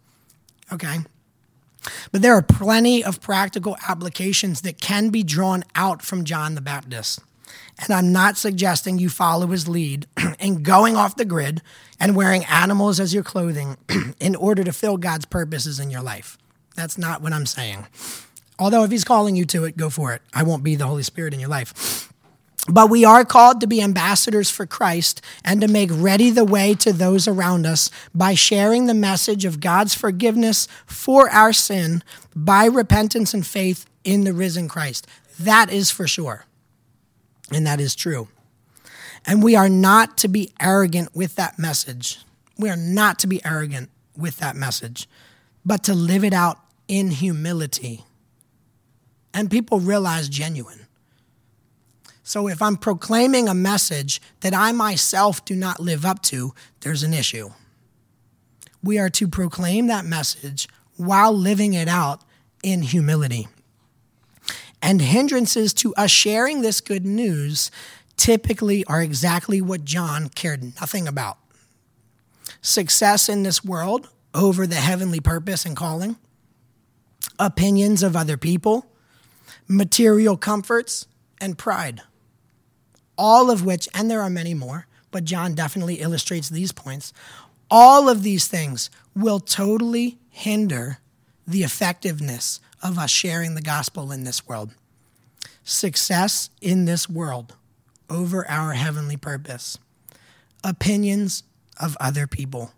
Okay? 0.74 0.98
But 2.12 2.22
there 2.22 2.34
are 2.34 2.42
plenty 2.42 3.04
of 3.04 3.22
practical 3.22 3.78
applications 3.88 4.62
that 4.62 4.82
can 4.82 5.10
be 5.10 5.24
drawn 5.24 5.64
out 5.76 6.02
from 6.02 6.24
John 6.24 6.56
the 6.56 6.62
Baptist. 6.62 7.20
And 7.80 7.94
I'm 7.94 8.12
not 8.12 8.38
suggesting 8.38 8.98
you 8.98 9.10
follow 9.10 9.48
his 9.48 9.68
lead 9.68 10.08
in 10.40 10.64
going 10.64 10.96
off 10.96 11.16
the 11.16 11.26
grid 11.26 11.62
and 12.00 12.16
wearing 12.16 12.46
animals 12.46 13.00
as 13.00 13.14
your 13.14 13.24
clothing 13.24 13.78
in 14.20 14.36
order 14.36 14.64
to 14.64 14.74
fill 14.74 14.98
God's 14.98 15.26
purposes 15.26 15.80
in 15.80 15.92
your 15.92 16.02
life. 16.02 16.38
That's 16.76 16.98
not 16.98 17.22
what 17.22 17.34
I'm 17.34 17.46
saying. 17.46 17.88
Although, 18.60 18.84
if 18.84 18.92
he's 18.92 19.04
calling 19.04 19.36
you 19.36 19.46
to 19.46 19.66
it, 19.66 19.78
go 19.78 19.90
for 19.90 20.14
it. 20.14 20.22
I 20.34 20.44
won't 20.44 20.64
be 20.64 20.76
the 20.76 20.88
Holy 20.88 21.04
Spirit 21.04 21.34
in 21.34 21.40
your 21.40 21.50
life. 21.50 22.12
But 22.68 22.90
we 22.90 23.06
are 23.06 23.24
called 23.24 23.62
to 23.62 23.68
be 23.68 23.82
ambassadors 23.82 24.50
for 24.50 24.66
Christ 24.66 25.22
and 25.44 25.62
to 25.62 25.68
make 25.68 25.90
ready 25.92 26.30
the 26.30 26.44
way 26.44 26.74
to 26.76 26.92
those 26.92 27.28
around 27.28 27.66
us 27.66 27.90
by 28.14 28.34
sharing 28.34 28.86
the 28.86 28.94
message 28.94 29.46
of 29.46 29.62
God's 29.62 29.96
forgiveness 29.96 30.68
for 30.86 31.30
our 31.30 31.54
sin 31.54 32.04
by 32.36 32.66
repentance 32.66 33.34
and 33.34 33.48
faith 33.48 33.86
in 34.04 34.26
the 34.26 34.34
risen 34.34 34.68
Christ. 34.68 35.08
That 35.40 35.72
is 35.72 35.92
for 35.92 36.08
sure. 36.08 36.46
And 37.52 37.66
that 37.66 37.80
is 37.80 37.96
true. 37.96 38.28
And 39.26 39.42
we 39.42 39.56
are 39.56 39.70
not 39.70 40.18
to 40.20 40.28
be 40.28 40.52
arrogant 40.60 41.16
with 41.16 41.36
that 41.36 41.58
message. 41.58 42.20
We 42.58 42.70
are 42.70 42.78
not 42.78 43.20
to 43.20 43.28
be 43.28 43.44
arrogant 43.46 43.90
with 44.16 44.38
that 44.38 44.56
message, 44.56 45.08
but 45.66 45.84
to 45.84 45.94
live 45.94 46.24
it 46.24 46.34
out 46.34 46.60
in 46.88 47.12
humility. 47.12 48.04
And 49.34 49.52
people 49.52 49.80
realize 49.80 50.28
genuine. 50.28 50.87
So 52.28 52.50
if 52.50 52.62
I'm 52.62 52.76
proclaiming 52.76 53.48
a 53.48 53.54
message 53.54 54.22
that 54.42 54.54
I 54.54 54.74
myself 54.74 55.46
do 55.46 55.56
not 55.56 55.80
live 55.80 56.06
up 56.06 56.22
to, 56.24 56.54
there's 56.82 57.02
an 57.02 57.14
issue. 57.14 57.52
We 58.84 59.00
are 59.00 59.10
to 59.12 59.30
proclaim 59.30 59.88
that 59.88 60.04
message 60.04 60.68
while 60.98 61.32
living 61.32 61.74
it 61.74 61.88
out 61.88 62.26
in 62.62 62.82
humility. 62.82 63.48
And 64.82 65.02
hindrances 65.02 65.74
to 65.76 65.96
us 65.96 66.12
sharing 66.12 66.64
this 66.64 66.82
good 66.82 67.06
news 67.06 67.72
typically 68.18 68.84
are 68.88 69.02
exactly 69.02 69.62
what 69.62 69.86
John 69.86 70.28
cared 70.28 70.76
nothing 70.82 71.08
about 71.08 71.38
success 72.62 73.30
in 73.30 73.44
this 73.44 73.64
world 73.64 74.10
over 74.34 74.68
the 74.68 74.76
heavenly 74.76 75.22
purpose 75.22 75.66
and 75.66 75.78
calling, 75.78 76.18
opinions 77.40 78.04
of 78.04 78.18
other 78.18 78.36
people, 78.36 78.86
material 79.70 80.36
comforts, 80.36 81.08
and 81.40 81.58
pride. 81.58 82.02
All 83.18 83.50
of 83.50 83.66
which, 83.66 83.88
and 83.94 84.10
there 84.10 84.22
are 84.22 84.30
many 84.30 84.54
more, 84.54 84.88
but 85.12 85.26
John 85.26 85.54
definitely 85.54 85.96
illustrates 85.96 86.50
these 86.50 86.72
points, 86.72 87.14
All 87.70 88.08
of 88.08 88.24
these 88.24 88.48
things 88.48 88.90
will 89.16 89.40
totally 89.40 90.18
hinder 90.30 91.00
the 91.46 91.64
effectiveness 91.64 92.60
of 92.82 92.98
us 92.98 93.10
sharing 93.10 93.56
the 93.56 93.62
gospel 93.62 94.12
in 94.12 94.24
this 94.24 94.48
world. 94.48 94.72
Success 95.64 96.50
in 96.62 96.86
this 96.86 97.10
world 97.10 97.56
over 98.10 98.48
our 98.50 98.74
heavenly 98.74 99.18
purpose. 99.18 99.78
Opinions 100.64 101.44
of 101.80 101.98
other 102.00 102.28
people. 102.28 102.72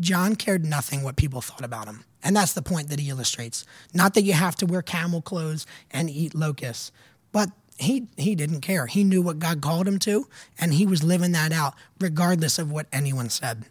John 0.00 0.34
cared 0.34 0.64
nothing 0.64 1.02
what 1.02 1.16
people 1.16 1.40
thought 1.40 1.64
about 1.64 1.86
him. 1.86 2.04
And 2.22 2.34
that's 2.34 2.52
the 2.52 2.62
point 2.62 2.88
that 2.88 3.00
he 3.00 3.10
illustrates. 3.10 3.64
Not 3.92 4.14
that 4.14 4.22
you 4.22 4.32
have 4.32 4.56
to 4.56 4.66
wear 4.66 4.82
camel 4.82 5.22
clothes 5.22 5.66
and 5.90 6.10
eat 6.10 6.34
locusts, 6.34 6.90
but 7.32 7.50
he, 7.78 8.08
he 8.16 8.34
didn't 8.34 8.60
care. 8.60 8.86
He 8.86 9.04
knew 9.04 9.22
what 9.22 9.38
God 9.38 9.60
called 9.60 9.88
him 9.88 9.98
to, 10.00 10.28
and 10.58 10.74
he 10.74 10.86
was 10.86 11.02
living 11.02 11.32
that 11.32 11.52
out 11.52 11.74
regardless 12.00 12.58
of 12.58 12.70
what 12.70 12.86
anyone 12.92 13.28
said. 13.28 13.64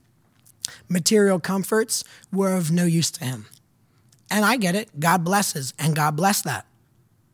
Material 0.89 1.39
comforts 1.39 2.03
were 2.31 2.55
of 2.55 2.71
no 2.71 2.85
use 2.85 3.11
to 3.11 3.25
him. 3.25 3.45
And 4.29 4.43
I 4.43 4.57
get 4.57 4.75
it. 4.75 4.99
God 4.99 5.23
blesses, 5.23 5.73
and 5.77 5.95
God 5.95 6.15
bless 6.15 6.41
that. 6.41 6.65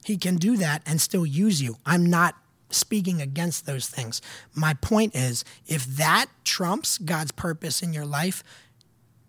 He 0.04 0.18
can 0.18 0.36
do 0.36 0.58
that 0.58 0.82
and 0.86 1.00
still 1.00 1.26
use 1.26 1.62
you. 1.62 1.78
I'm 1.86 2.06
not 2.06 2.36
speaking 2.70 3.22
against 3.22 3.66
those 3.66 3.88
things. 3.88 4.22
My 4.54 4.74
point 4.76 5.16
is 5.16 5.44
if 5.68 5.86
that 5.86 6.28
trumps 6.44 6.98
God's 6.98 7.32
purpose 7.32 7.82
in 7.82 7.94
your 7.94 8.06
life, 8.06 8.44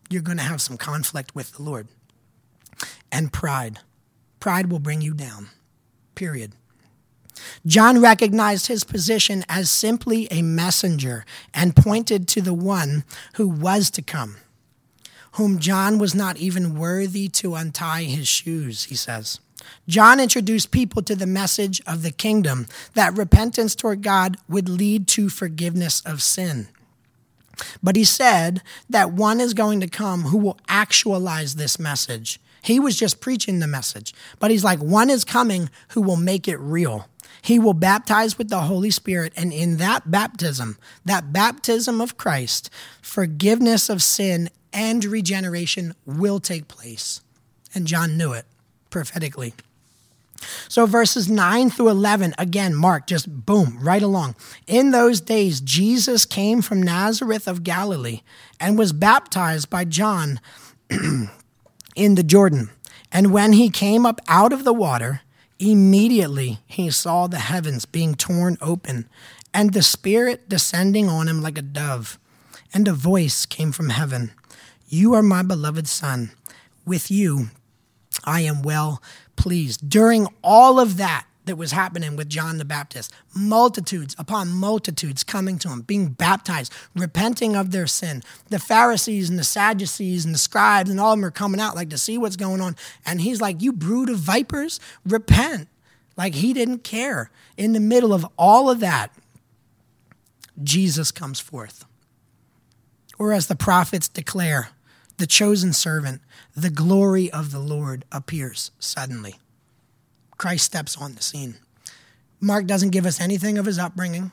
you're 0.09 0.23
going 0.23 0.39
to 0.39 0.45
have 0.45 0.61
some 0.61 0.77
conflict 0.77 1.35
with 1.35 1.53
the 1.53 1.63
Lord. 1.63 1.89
And 3.13 3.33
pride. 3.33 3.79
Pride 4.41 4.71
will 4.71 4.79
bring 4.79 5.01
you 5.01 5.15
down, 5.15 5.49
period. 6.15 6.55
John 7.67 8.01
recognized 8.01 8.67
his 8.67 8.85
position 8.85 9.45
as 9.49 9.71
simply 9.71 10.29
a 10.31 10.43
messenger 10.43 11.25
and 11.55 11.77
pointed 11.77 12.29
to 12.29 12.41
the 12.41 12.55
one 12.55 13.05
who 13.35 13.49
was 13.49 13.91
to 13.93 14.03
come, 14.03 14.37
whom 15.33 15.59
John 15.59 15.99
was 15.99 16.15
not 16.15 16.37
even 16.37 16.79
worthy 16.79 17.29
to 17.29 17.55
untie 17.55 18.05
his 18.05 18.29
shoes, 18.29 18.85
he 18.85 18.95
says. 18.95 19.41
John 19.87 20.21
introduced 20.21 20.71
people 20.71 21.03
to 21.03 21.15
the 21.15 21.27
message 21.27 21.81
of 21.87 22.03
the 22.03 22.11
kingdom 22.11 22.67
that 22.95 23.17
repentance 23.17 23.75
toward 23.75 24.03
God 24.03 24.37
would 24.49 24.69
lead 24.69 25.07
to 25.09 25.29
forgiveness 25.29 26.01
of 26.07 26.23
sin. 26.23 26.69
But 27.83 27.97
he 27.97 28.05
said 28.05 28.63
that 28.89 29.13
one 29.13 29.41
is 29.41 29.53
going 29.53 29.81
to 29.81 29.89
come 29.89 30.23
who 30.23 30.39
will 30.39 30.59
actualize 30.69 31.55
this 31.55 31.79
message. 31.79 32.41
He 32.63 32.81
was 32.81 32.97
just 32.97 33.21
preaching 33.21 33.59
the 33.59 33.67
message, 33.67 34.15
but 34.39 34.51
he's 34.51 34.65
like, 34.65 34.79
one 34.79 35.11
is 35.11 35.25
coming 35.25 35.71
who 35.91 36.03
will 36.03 36.17
make 36.17 36.49
it 36.49 36.59
real. 36.59 37.07
He 37.43 37.59
will 37.59 37.75
baptize 37.75 38.37
with 38.37 38.49
the 38.49 38.61
Holy 38.61 38.91
Spirit, 38.91 39.33
and 39.37 39.53
in 39.53 39.79
that 39.79 40.11
baptism, 40.11 40.79
that 41.05 41.33
baptism 41.33 42.01
of 42.01 42.17
Christ, 42.17 42.71
forgiveness 43.01 43.89
of 43.89 44.03
sin 44.03 44.51
and 44.73 45.05
regeneration 45.05 45.95
will 46.05 46.41
take 46.41 46.69
place. 46.69 47.21
And 47.75 47.87
John 47.87 48.17
knew 48.17 48.33
it 48.33 48.47
prophetically. 48.91 49.55
So, 50.69 50.87
verses 50.87 51.29
9 51.29 51.71
through 51.71 51.91
11, 51.91 52.35
again, 52.39 52.75
Mark, 52.75 53.07
just 53.07 53.45
boom, 53.45 53.79
right 53.81 54.03
along. 54.03 54.37
In 54.67 54.91
those 54.91 55.21
days, 55.21 55.61
Jesus 55.61 56.25
came 56.25 56.63
from 56.63 56.83
Nazareth 56.83 57.47
of 57.47 57.63
Galilee 57.63 58.23
and 58.59 58.79
was 58.79 58.93
baptized 58.93 59.69
by 59.69 59.85
John 59.85 60.41
in 61.95 62.15
the 62.15 62.23
Jordan. 62.23 62.71
And 63.13 63.33
when 63.33 63.53
he 63.53 63.69
came 63.69 64.07
up 64.07 64.21
out 64.29 64.53
of 64.53 64.65
the 64.65 64.73
water, 64.73 65.23
immediately 65.61 66.59
he 66.67 66.91
saw 66.91 67.27
the 67.27 67.39
heavens 67.39 67.85
being 67.85 68.15
torn 68.15 68.57
open 68.61 69.09
and 69.55 69.73
the 69.73 69.83
Spirit 69.83 70.49
descending 70.49 71.09
on 71.09 71.29
him 71.29 71.43
like 71.43 71.59
a 71.59 71.63
dove. 71.63 72.19
And 72.73 72.89
a 72.89 72.93
voice 72.93 73.47
came 73.47 73.73
from 73.73 73.91
heaven 73.91 74.33
You 74.89 75.13
are 75.15 75.23
my 75.23 75.43
beloved 75.43 75.87
Son. 75.87 76.31
With 76.85 77.11
you 77.11 77.49
I 78.25 78.41
am 78.41 78.63
well 78.63 79.03
pleased. 79.37 79.89
During 79.89 80.27
all 80.43 80.81
of 80.81 80.97
that 80.97 81.27
that 81.51 81.57
was 81.57 81.73
happening 81.73 82.15
with 82.15 82.29
John 82.29 82.59
the 82.59 82.65
Baptist, 82.65 83.13
multitudes 83.35 84.15
upon 84.17 84.51
multitudes 84.51 85.25
coming 85.25 85.59
to 85.59 85.69
him, 85.69 85.81
being 85.81 86.11
baptized, 86.11 86.73
repenting 86.95 87.57
of 87.57 87.73
their 87.73 87.89
sin. 87.89 88.23
The 88.51 88.61
Pharisees 88.61 89.29
and 89.29 89.37
the 89.37 89.43
Sadducees 89.43 90.25
and 90.25 90.33
the 90.33 90.39
scribes 90.39 90.89
and 90.89 91.01
all 91.01 91.13
of 91.13 91.19
them 91.19 91.25
are 91.25 91.33
coming 91.33 91.61
out 91.61 91.75
like 91.75 91.91
to 91.91 91.99
see 91.99 92.17
what's 92.19 92.37
going 92.37 92.61
on. 92.61 92.77
And 93.05 93.21
he's 93.21 93.41
like, 93.41 93.61
You 93.61 93.73
brood 93.73 94.09
of 94.09 94.19
vipers, 94.19 94.79
repent. 95.05 95.67
Like 96.17 96.37
he 96.37 96.53
didn't 96.53 96.85
care. 96.85 97.33
In 97.57 97.73
the 97.73 97.81
middle 97.81 98.13
of 98.13 98.25
all 98.39 98.71
of 98.71 98.79
that, 98.79 99.11
Jesus 100.63 101.11
comes 101.11 101.41
forth. 101.41 101.85
Or 103.19 103.33
as 103.33 103.49
the 103.49 103.57
prophets 103.57 104.09
declare, 104.09 104.69
the 105.19 105.27
chosen 105.27 105.73
servant, 105.73 106.21
the 106.55 106.71
glory 106.71 107.29
of 107.29 107.51
the 107.51 107.59
Lord 107.59 108.05
appears 108.13 108.71
suddenly. 108.79 109.41
Christ 110.41 110.65
steps 110.65 110.97
on 110.97 111.17
the 111.17 111.23
scene. 111.23 111.57
Mark 112.41 112.65
doesn't 112.65 112.93
give 112.93 113.05
us 113.05 113.21
anything 113.21 113.59
of 113.59 113.67
his 113.67 113.79
upbringing. 113.79 114.33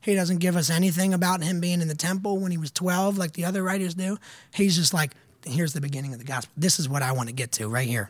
He 0.00 0.14
doesn't 0.14 0.38
give 0.38 0.56
us 0.56 0.70
anything 0.70 1.12
about 1.12 1.42
him 1.42 1.60
being 1.60 1.82
in 1.82 1.88
the 1.88 1.94
temple 1.94 2.38
when 2.38 2.52
he 2.52 2.56
was 2.56 2.70
12, 2.70 3.18
like 3.18 3.34
the 3.34 3.44
other 3.44 3.62
writers 3.62 3.92
do. 3.92 4.16
He's 4.54 4.76
just 4.76 4.94
like, 4.94 5.12
here's 5.44 5.74
the 5.74 5.80
beginning 5.82 6.14
of 6.14 6.18
the 6.18 6.24
gospel. 6.24 6.50
This 6.56 6.80
is 6.80 6.88
what 6.88 7.02
I 7.02 7.12
want 7.12 7.28
to 7.28 7.34
get 7.34 7.52
to 7.52 7.68
right 7.68 7.86
here. 7.86 8.08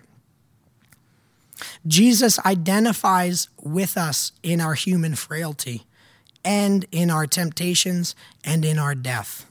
Jesus 1.84 2.38
identifies 2.46 3.48
with 3.60 3.96
us 3.96 4.30
in 4.44 4.60
our 4.60 4.74
human 4.74 5.16
frailty 5.16 5.82
and 6.44 6.86
in 6.92 7.10
our 7.10 7.26
temptations 7.26 8.14
and 8.44 8.64
in 8.64 8.78
our 8.78 8.94
death. 8.94 9.50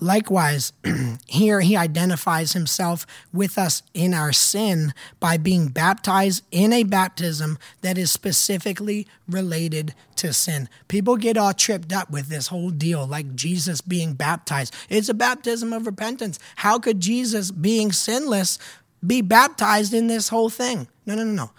Likewise, 0.00 0.72
here 1.26 1.60
he 1.60 1.76
identifies 1.76 2.52
himself 2.52 3.04
with 3.32 3.58
us 3.58 3.82
in 3.94 4.14
our 4.14 4.32
sin 4.32 4.94
by 5.18 5.36
being 5.36 5.68
baptized 5.68 6.44
in 6.52 6.72
a 6.72 6.84
baptism 6.84 7.58
that 7.80 7.98
is 7.98 8.12
specifically 8.12 9.08
related 9.28 9.94
to 10.14 10.32
sin. 10.32 10.68
People 10.86 11.16
get 11.16 11.36
all 11.36 11.52
tripped 11.52 11.92
up 11.92 12.10
with 12.10 12.28
this 12.28 12.46
whole 12.46 12.70
deal, 12.70 13.06
like 13.06 13.34
Jesus 13.34 13.80
being 13.80 14.14
baptized. 14.14 14.72
It's 14.88 15.08
a 15.08 15.14
baptism 15.14 15.72
of 15.72 15.86
repentance. 15.86 16.38
How 16.56 16.78
could 16.78 17.00
Jesus, 17.00 17.50
being 17.50 17.90
sinless, 17.90 18.58
be 19.04 19.20
baptized 19.20 19.92
in 19.92 20.06
this 20.06 20.28
whole 20.28 20.50
thing? 20.50 20.86
No, 21.06 21.16
no, 21.16 21.24
no, 21.24 21.32
no. 21.32 21.50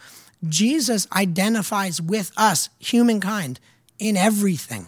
Jesus 0.48 1.08
identifies 1.12 2.02
with 2.02 2.32
us, 2.38 2.70
humankind, 2.80 3.60
in 3.98 4.16
everything. 4.16 4.88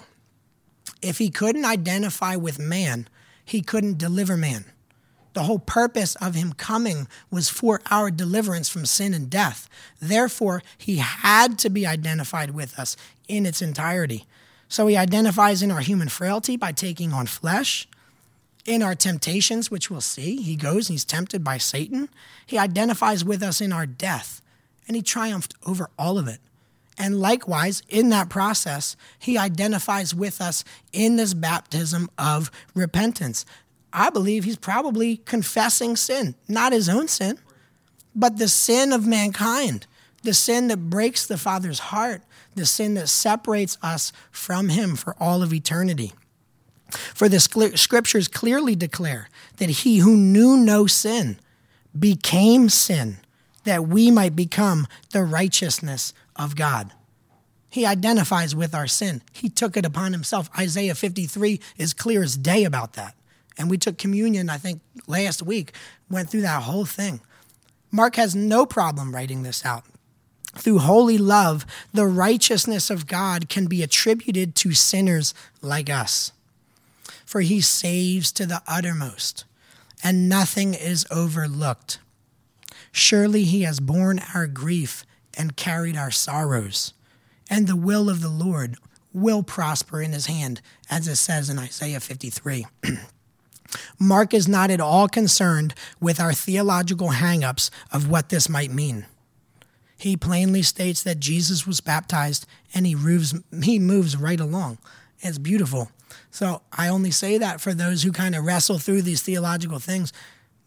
If 1.02 1.18
he 1.18 1.30
couldn't 1.30 1.66
identify 1.66 2.38
with 2.38 2.58
man, 2.58 3.10
he 3.52 3.62
couldn't 3.62 3.98
deliver 3.98 4.38
man. 4.38 4.64
The 5.34 5.44
whole 5.44 5.60
purpose 5.60 6.16
of 6.16 6.36
him 6.36 6.54
coming 6.54 7.06
was 7.30 7.50
for 7.50 7.82
our 7.92 8.10
deliverance 8.10 8.70
from 8.70 8.86
sin 8.86 9.14
and 9.14 9.30
death. 9.30 9.68
Therefore, 10.02 10.64
he 10.78 10.98
had 10.98 11.60
to 11.60 11.70
be 11.70 11.86
identified 11.86 12.52
with 12.52 12.80
us 12.80 12.96
in 13.28 13.46
its 13.46 13.62
entirety. 13.62 14.26
So 14.70 14.88
he 14.88 14.96
identifies 14.96 15.62
in 15.62 15.70
our 15.70 15.82
human 15.82 16.08
frailty 16.08 16.56
by 16.56 16.72
taking 16.72 17.12
on 17.12 17.28
flesh. 17.28 17.90
In 18.66 18.82
our 18.82 18.96
temptations, 18.96 19.70
which 19.70 19.92
we'll 19.92 20.00
see, 20.00 20.42
he 20.42 20.56
goes 20.56 20.88
and 20.88 20.94
he's 20.94 21.04
tempted 21.04 21.44
by 21.44 21.58
Satan. 21.58 22.08
He 22.46 22.58
identifies 22.58 23.26
with 23.26 23.44
us 23.44 23.60
in 23.60 23.74
our 23.74 23.86
death, 23.86 24.42
and 24.88 24.96
he 24.96 25.02
triumphed 25.02 25.56
over 25.66 25.90
all 26.00 26.18
of 26.18 26.30
it. 26.30 26.40
And 27.02 27.20
likewise, 27.20 27.82
in 27.90 28.10
that 28.10 28.30
process, 28.30 28.96
he 29.18 29.36
identifies 29.36 30.14
with 30.14 30.40
us 30.40 30.64
in 30.94 31.16
this 31.16 31.34
baptism 31.34 32.12
of 32.16 32.52
repentance. 32.76 33.44
I 33.92 34.12
believe 34.12 34.44
he's 34.44 34.56
probably 34.56 35.18
confessing 35.18 35.96
sin, 35.96 36.36
not 36.48 36.74
his 36.74 36.88
own 36.88 37.08
sin, 37.08 37.40
but 38.14 38.38
the 38.38 38.48
sin 38.48 38.94
of 38.94 39.08
mankind, 39.08 39.88
the 40.22 40.36
sin 40.36 40.68
that 40.68 40.92
breaks 40.92 41.26
the 41.26 41.40
Father's 41.40 41.80
heart, 41.80 42.22
the 42.54 42.68
sin 42.68 42.94
that 42.94 43.10
separates 43.10 43.80
us 43.82 44.14
from 44.30 44.70
him 44.70 44.96
for 44.96 45.16
all 45.20 45.42
of 45.42 45.52
eternity. 45.52 46.14
For 46.92 47.28
the 47.28 47.40
scriptures 47.40 48.28
clearly 48.28 48.76
declare 48.76 49.28
that 49.58 49.70
he 49.72 49.98
who 49.98 50.16
knew 50.16 50.56
no 50.56 50.86
sin 50.86 51.40
became 51.98 52.70
sin, 52.70 53.18
that 53.64 53.88
we 53.88 54.12
might 54.12 54.36
become 54.36 54.86
the 55.10 55.24
righteousness 55.24 56.14
of 56.42 56.56
God. 56.56 56.92
He 57.70 57.86
identifies 57.86 58.54
with 58.54 58.76
our 58.76 58.88
sin. 58.88 59.22
He 59.32 59.48
took 59.48 59.78
it 59.78 59.86
upon 59.86 60.12
himself. 60.12 60.50
Isaiah 60.58 60.96
53 60.96 61.62
is 61.78 61.94
clear 61.94 62.22
as 62.22 62.36
day 62.36 62.66
about 62.66 62.94
that. 62.94 63.16
And 63.58 63.70
we 63.70 63.78
took 63.78 63.98
communion, 63.98 64.50
I 64.50 64.58
think, 64.58 64.82
last 65.08 65.42
week, 65.42 65.72
went 66.10 66.30
through 66.30 66.42
that 66.42 66.64
whole 66.64 66.86
thing. 66.86 67.22
Mark 67.92 68.16
has 68.16 68.36
no 68.36 68.66
problem 68.66 69.14
writing 69.14 69.44
this 69.44 69.66
out. 69.66 69.86
Through 70.56 70.80
holy 70.80 71.18
love, 71.18 71.66
the 71.94 72.06
righteousness 72.06 72.90
of 72.90 73.08
God 73.08 73.48
can 73.48 73.68
be 73.68 73.84
attributed 73.84 74.56
to 74.56 74.74
sinners 74.74 75.34
like 75.62 75.90
us. 75.90 76.34
For 77.26 77.40
he 77.40 77.62
saves 77.62 78.34
to 78.34 78.46
the 78.46 78.62
uttermost, 78.68 79.46
and 80.04 80.28
nothing 80.28 80.74
is 80.74 81.06
overlooked. 81.10 82.00
Surely 82.92 83.44
he 83.44 83.62
has 83.62 83.80
borne 83.80 84.22
our 84.34 84.48
grief 84.48 85.06
and 85.38 85.56
carried 85.56 85.96
our 85.96 86.12
sorrows, 86.12 86.94
and 87.50 87.68
the 87.68 87.76
will 87.76 88.10
of 88.10 88.22
the 88.22 88.30
Lord 88.30 88.78
will 89.14 89.44
prosper 89.44 90.02
in 90.02 90.14
his 90.14 90.28
hand, 90.28 90.62
as 90.90 91.08
it 91.08 91.18
says 91.18 91.50
in 91.50 91.60
Isaiah 91.60 92.00
53. 92.00 92.66
Mark 94.00 94.34
is 94.34 94.48
not 94.48 94.72
at 94.72 94.82
all 94.82 95.08
concerned 95.08 95.74
with 96.00 96.20
our 96.20 96.34
theological 96.34 97.10
hangups 97.10 97.70
of 97.92 98.10
what 98.10 98.30
this 98.30 98.50
might 98.50 98.72
mean. 98.72 99.06
He 99.98 100.18
plainly 100.18 100.64
states 100.64 101.04
that 101.04 101.20
Jesus 101.20 101.68
was 101.68 101.80
baptized 101.80 102.46
and 102.74 102.86
he 102.86 102.96
moves, 102.96 103.36
he 103.64 103.80
moves 103.80 104.18
right 104.18 104.40
along. 104.40 104.80
It's 105.20 105.38
beautiful. 105.38 105.92
So 106.32 106.64
I 106.72 106.88
only 106.88 107.12
say 107.12 107.38
that 107.38 107.62
for 107.62 107.74
those 107.74 108.04
who 108.04 108.12
kind 108.12 108.36
of 108.36 108.44
wrestle 108.44 108.80
through 108.80 109.04
these 109.04 109.22
theological 109.22 109.80
things. 109.80 110.12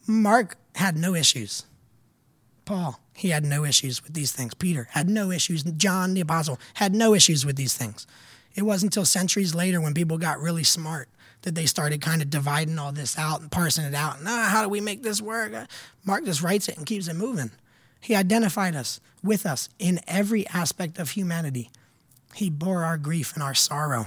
Mark 0.06 0.56
had 0.76 0.96
no 0.96 1.14
issues. 1.14 1.64
Paul, 2.64 3.00
he 3.14 3.30
had 3.30 3.44
no 3.44 3.64
issues 3.64 4.02
with 4.02 4.14
these 4.14 4.32
things. 4.32 4.54
Peter 4.54 4.88
had 4.90 5.08
no 5.08 5.30
issues. 5.30 5.62
John 5.62 6.14
the 6.14 6.20
Apostle 6.20 6.58
had 6.74 6.94
no 6.94 7.14
issues 7.14 7.46
with 7.46 7.56
these 7.56 7.74
things. 7.74 8.06
It 8.54 8.62
wasn't 8.62 8.92
until 8.92 9.04
centuries 9.04 9.54
later 9.54 9.80
when 9.80 9.94
people 9.94 10.18
got 10.18 10.40
really 10.40 10.64
smart 10.64 11.08
that 11.42 11.54
they 11.54 11.66
started 11.66 12.00
kind 12.00 12.22
of 12.22 12.30
dividing 12.30 12.78
all 12.78 12.92
this 12.92 13.18
out 13.18 13.40
and 13.40 13.50
parsing 13.50 13.84
it 13.84 13.94
out. 13.94 14.18
And 14.18 14.28
ah, 14.28 14.48
how 14.50 14.62
do 14.62 14.68
we 14.68 14.80
make 14.80 15.02
this 15.02 15.20
work? 15.20 15.52
Mark 16.04 16.24
just 16.24 16.42
writes 16.42 16.68
it 16.68 16.76
and 16.76 16.86
keeps 16.86 17.06
it 17.06 17.14
moving. 17.14 17.50
He 18.00 18.14
identified 18.14 18.74
us 18.74 19.00
with 19.22 19.46
us 19.46 19.68
in 19.78 20.00
every 20.06 20.46
aspect 20.48 20.98
of 20.98 21.10
humanity. 21.10 21.70
He 22.34 22.50
bore 22.50 22.84
our 22.84 22.98
grief 22.98 23.34
and 23.34 23.42
our 23.42 23.54
sorrow. 23.54 24.06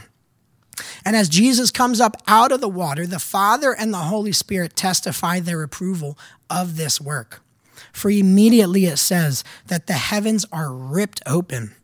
And 1.06 1.16
as 1.16 1.30
Jesus 1.30 1.72
comes 1.72 2.00
up 2.02 2.22
out 2.28 2.52
of 2.52 2.62
the 2.62 2.70
water, 2.70 3.08
the 3.08 3.20
Father 3.20 3.74
and 3.74 3.94
the 3.94 3.98
Holy 3.98 4.32
Spirit 4.32 4.76
testify 4.76 5.40
their 5.40 5.64
approval 5.64 6.18
of 6.50 6.78
this 6.78 7.02
work. 7.02 7.42
For 7.92 8.10
immediately 8.10 8.86
it 8.86 8.98
says 8.98 9.44
that 9.68 9.88
the 9.88 9.94
heavens 9.94 10.46
are 10.52 10.74
ripped 10.74 11.22
open, 11.26 11.76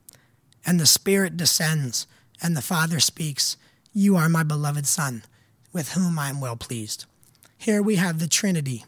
and 0.65 0.79
the 0.79 0.85
Spirit 0.85 1.37
descends, 1.37 2.07
and 2.41 2.55
the 2.55 2.61
Father 2.61 2.99
speaks, 2.99 3.57
You 3.93 4.15
are 4.15 4.29
my 4.29 4.43
beloved 4.43 4.87
Son, 4.87 5.23
with 5.71 5.93
whom 5.93 6.17
I 6.19 6.29
am 6.29 6.41
well 6.41 6.55
pleased. 6.55 7.05
Here 7.57 7.81
we 7.81 7.95
have 7.95 8.19
the 8.19 8.27
Trinity, 8.27 8.85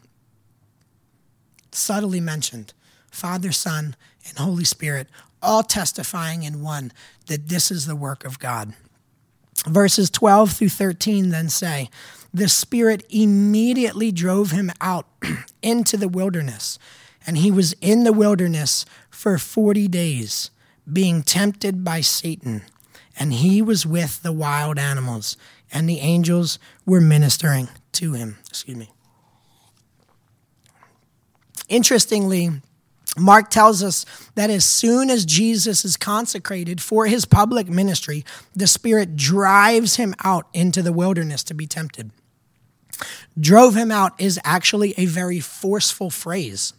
subtly 1.72 2.20
mentioned 2.20 2.72
Father, 3.10 3.52
Son, 3.52 3.96
and 4.28 4.38
Holy 4.38 4.64
Spirit, 4.64 5.08
all 5.40 5.62
testifying 5.62 6.42
in 6.42 6.62
one 6.62 6.92
that 7.26 7.48
this 7.48 7.70
is 7.70 7.86
the 7.86 7.96
work 7.96 8.24
of 8.24 8.38
God. 8.38 8.74
Verses 9.66 10.10
12 10.10 10.52
through 10.52 10.68
13 10.68 11.30
then 11.30 11.48
say, 11.48 11.88
The 12.32 12.48
Spirit 12.48 13.04
immediately 13.08 14.12
drove 14.12 14.50
him 14.50 14.70
out 14.80 15.06
into 15.62 15.96
the 15.96 16.08
wilderness, 16.08 16.78
and 17.26 17.38
he 17.38 17.50
was 17.50 17.74
in 17.80 18.04
the 18.04 18.12
wilderness 18.12 18.84
for 19.10 19.38
40 19.38 19.88
days, 19.88 20.50
being 20.90 21.22
tempted 21.22 21.84
by 21.84 22.00
Satan. 22.00 22.62
And 23.18 23.32
he 23.32 23.62
was 23.62 23.86
with 23.86 24.22
the 24.22 24.32
wild 24.32 24.78
animals, 24.78 25.36
and 25.72 25.88
the 25.88 26.00
angels 26.00 26.58
were 26.84 27.00
ministering 27.00 27.68
to 27.92 28.12
him. 28.12 28.38
Excuse 28.48 28.76
me. 28.76 28.90
Interestingly, 31.68 32.50
Mark 33.16 33.50
tells 33.50 33.82
us 33.82 34.04
that 34.34 34.50
as 34.50 34.64
soon 34.64 35.10
as 35.10 35.24
Jesus 35.24 35.84
is 35.84 35.96
consecrated 35.96 36.80
for 36.82 37.06
his 37.06 37.24
public 37.24 37.68
ministry, 37.68 38.24
the 38.54 38.66
Spirit 38.66 39.16
drives 39.16 39.96
him 39.96 40.14
out 40.24 40.46
into 40.52 40.82
the 40.82 40.92
wilderness 40.92 41.42
to 41.44 41.54
be 41.54 41.66
tempted. 41.66 42.10
Drove 43.38 43.74
him 43.74 43.90
out 43.90 44.12
is 44.18 44.40
actually 44.44 44.94
a 44.96 45.06
very 45.06 45.40
forceful 45.40 46.10
phrase. 46.10 46.72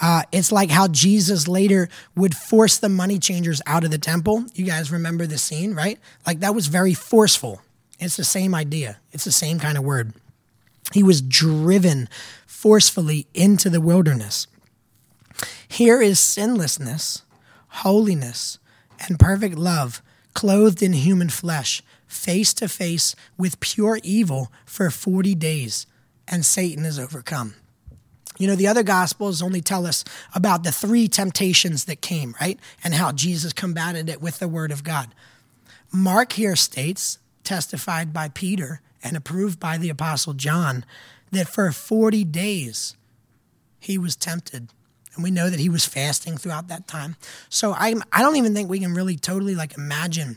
Uh, 0.00 0.22
it's 0.32 0.52
like 0.52 0.70
how 0.70 0.88
Jesus 0.88 1.48
later 1.48 1.88
would 2.14 2.34
force 2.34 2.78
the 2.78 2.88
money 2.88 3.18
changers 3.18 3.62
out 3.66 3.84
of 3.84 3.90
the 3.90 3.98
temple. 3.98 4.44
You 4.54 4.66
guys 4.66 4.92
remember 4.92 5.26
the 5.26 5.38
scene, 5.38 5.74
right? 5.74 5.98
Like 6.26 6.40
that 6.40 6.54
was 6.54 6.66
very 6.66 6.94
forceful. 6.94 7.62
It's 7.98 8.16
the 8.16 8.24
same 8.24 8.54
idea, 8.54 8.98
it's 9.12 9.24
the 9.24 9.32
same 9.32 9.58
kind 9.58 9.78
of 9.78 9.84
word. 9.84 10.12
He 10.92 11.02
was 11.02 11.22
driven 11.22 12.08
forcefully 12.46 13.26
into 13.34 13.70
the 13.70 13.80
wilderness. 13.80 14.46
Here 15.68 16.00
is 16.00 16.20
sinlessness, 16.20 17.22
holiness, 17.68 18.58
and 19.00 19.18
perfect 19.18 19.56
love 19.56 20.02
clothed 20.34 20.82
in 20.82 20.92
human 20.92 21.30
flesh, 21.30 21.82
face 22.06 22.52
to 22.54 22.68
face 22.68 23.16
with 23.38 23.58
pure 23.58 23.98
evil 24.02 24.52
for 24.66 24.90
40 24.90 25.34
days, 25.34 25.86
and 26.28 26.44
Satan 26.44 26.84
is 26.84 26.98
overcome. 26.98 27.54
You 28.38 28.46
know, 28.46 28.54
the 28.54 28.66
other 28.66 28.82
gospels 28.82 29.40
only 29.40 29.62
tell 29.62 29.86
us 29.86 30.04
about 30.34 30.62
the 30.62 30.72
three 30.72 31.08
temptations 31.08 31.86
that 31.86 32.02
came, 32.02 32.34
right? 32.38 32.60
And 32.84 32.92
how 32.92 33.12
Jesus 33.12 33.54
combated 33.54 34.10
it 34.10 34.20
with 34.20 34.38
the 34.38 34.48
word 34.48 34.72
of 34.72 34.84
God. 34.84 35.14
Mark 35.90 36.34
here 36.34 36.54
states, 36.54 37.18
testified 37.42 38.12
by 38.12 38.28
Peter 38.28 38.82
and 39.02 39.16
approved 39.16 39.58
by 39.58 39.78
the 39.78 39.88
apostle 39.88 40.34
John, 40.34 40.84
that 41.32 41.48
for 41.48 41.72
40 41.72 42.24
days 42.24 42.94
he 43.80 43.96
was 43.96 44.16
tempted 44.16 44.68
and 45.16 45.24
we 45.24 45.30
know 45.30 45.50
that 45.50 45.58
he 45.58 45.68
was 45.68 45.84
fasting 45.84 46.36
throughout 46.36 46.68
that 46.68 46.86
time. 46.86 47.16
So 47.48 47.72
I 47.72 47.94
I 48.12 48.22
don't 48.22 48.36
even 48.36 48.54
think 48.54 48.70
we 48.70 48.78
can 48.78 48.94
really 48.94 49.16
totally 49.16 49.54
like 49.54 49.76
imagine 49.76 50.36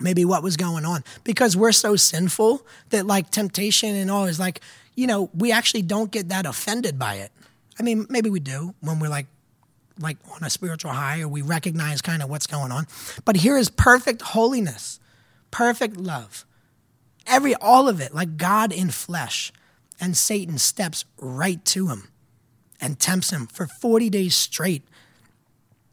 maybe 0.00 0.24
what 0.24 0.42
was 0.42 0.56
going 0.56 0.84
on 0.84 1.04
because 1.24 1.56
we're 1.56 1.72
so 1.72 1.96
sinful 1.96 2.66
that 2.90 3.06
like 3.06 3.30
temptation 3.30 3.94
and 3.94 4.10
all 4.10 4.24
is 4.24 4.40
like 4.40 4.60
you 4.94 5.06
know 5.06 5.30
we 5.34 5.52
actually 5.52 5.82
don't 5.82 6.10
get 6.10 6.30
that 6.30 6.46
offended 6.46 6.98
by 6.98 7.16
it. 7.16 7.30
I 7.78 7.82
mean 7.82 8.06
maybe 8.08 8.30
we 8.30 8.40
do 8.40 8.74
when 8.80 8.98
we're 8.98 9.08
like 9.08 9.26
like 9.98 10.18
on 10.34 10.42
a 10.44 10.50
spiritual 10.50 10.90
high 10.90 11.20
or 11.20 11.28
we 11.28 11.42
recognize 11.42 12.02
kind 12.02 12.22
of 12.22 12.28
what's 12.28 12.46
going 12.46 12.72
on. 12.72 12.86
But 13.24 13.36
here 13.36 13.56
is 13.56 13.70
perfect 13.70 14.22
holiness, 14.22 14.98
perfect 15.50 15.96
love. 15.96 16.44
Every 17.26 17.54
all 17.54 17.88
of 17.88 18.00
it 18.00 18.14
like 18.14 18.36
God 18.36 18.72
in 18.72 18.90
flesh 18.90 19.52
and 20.00 20.16
Satan 20.16 20.58
steps 20.58 21.04
right 21.18 21.62
to 21.66 21.88
him 21.88 22.08
and 22.80 22.98
tempts 22.98 23.30
him 23.30 23.46
for 23.46 23.66
40 23.66 24.10
days 24.10 24.34
straight. 24.34 24.82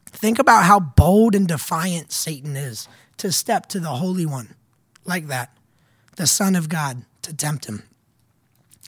Think 0.06 0.40
about 0.40 0.64
how 0.64 0.80
bold 0.80 1.36
and 1.36 1.48
defiant 1.48 2.12
Satan 2.12 2.56
is 2.56 2.88
to 3.18 3.32
step 3.32 3.68
to 3.68 3.80
the 3.80 3.90
Holy 3.90 4.26
One 4.26 4.56
like 5.06 5.28
that, 5.28 5.56
the 6.16 6.28
Son 6.28 6.56
of 6.56 6.70
God, 6.70 7.04
to 7.24 7.36
tempt 7.36 7.66
him. 7.66 7.84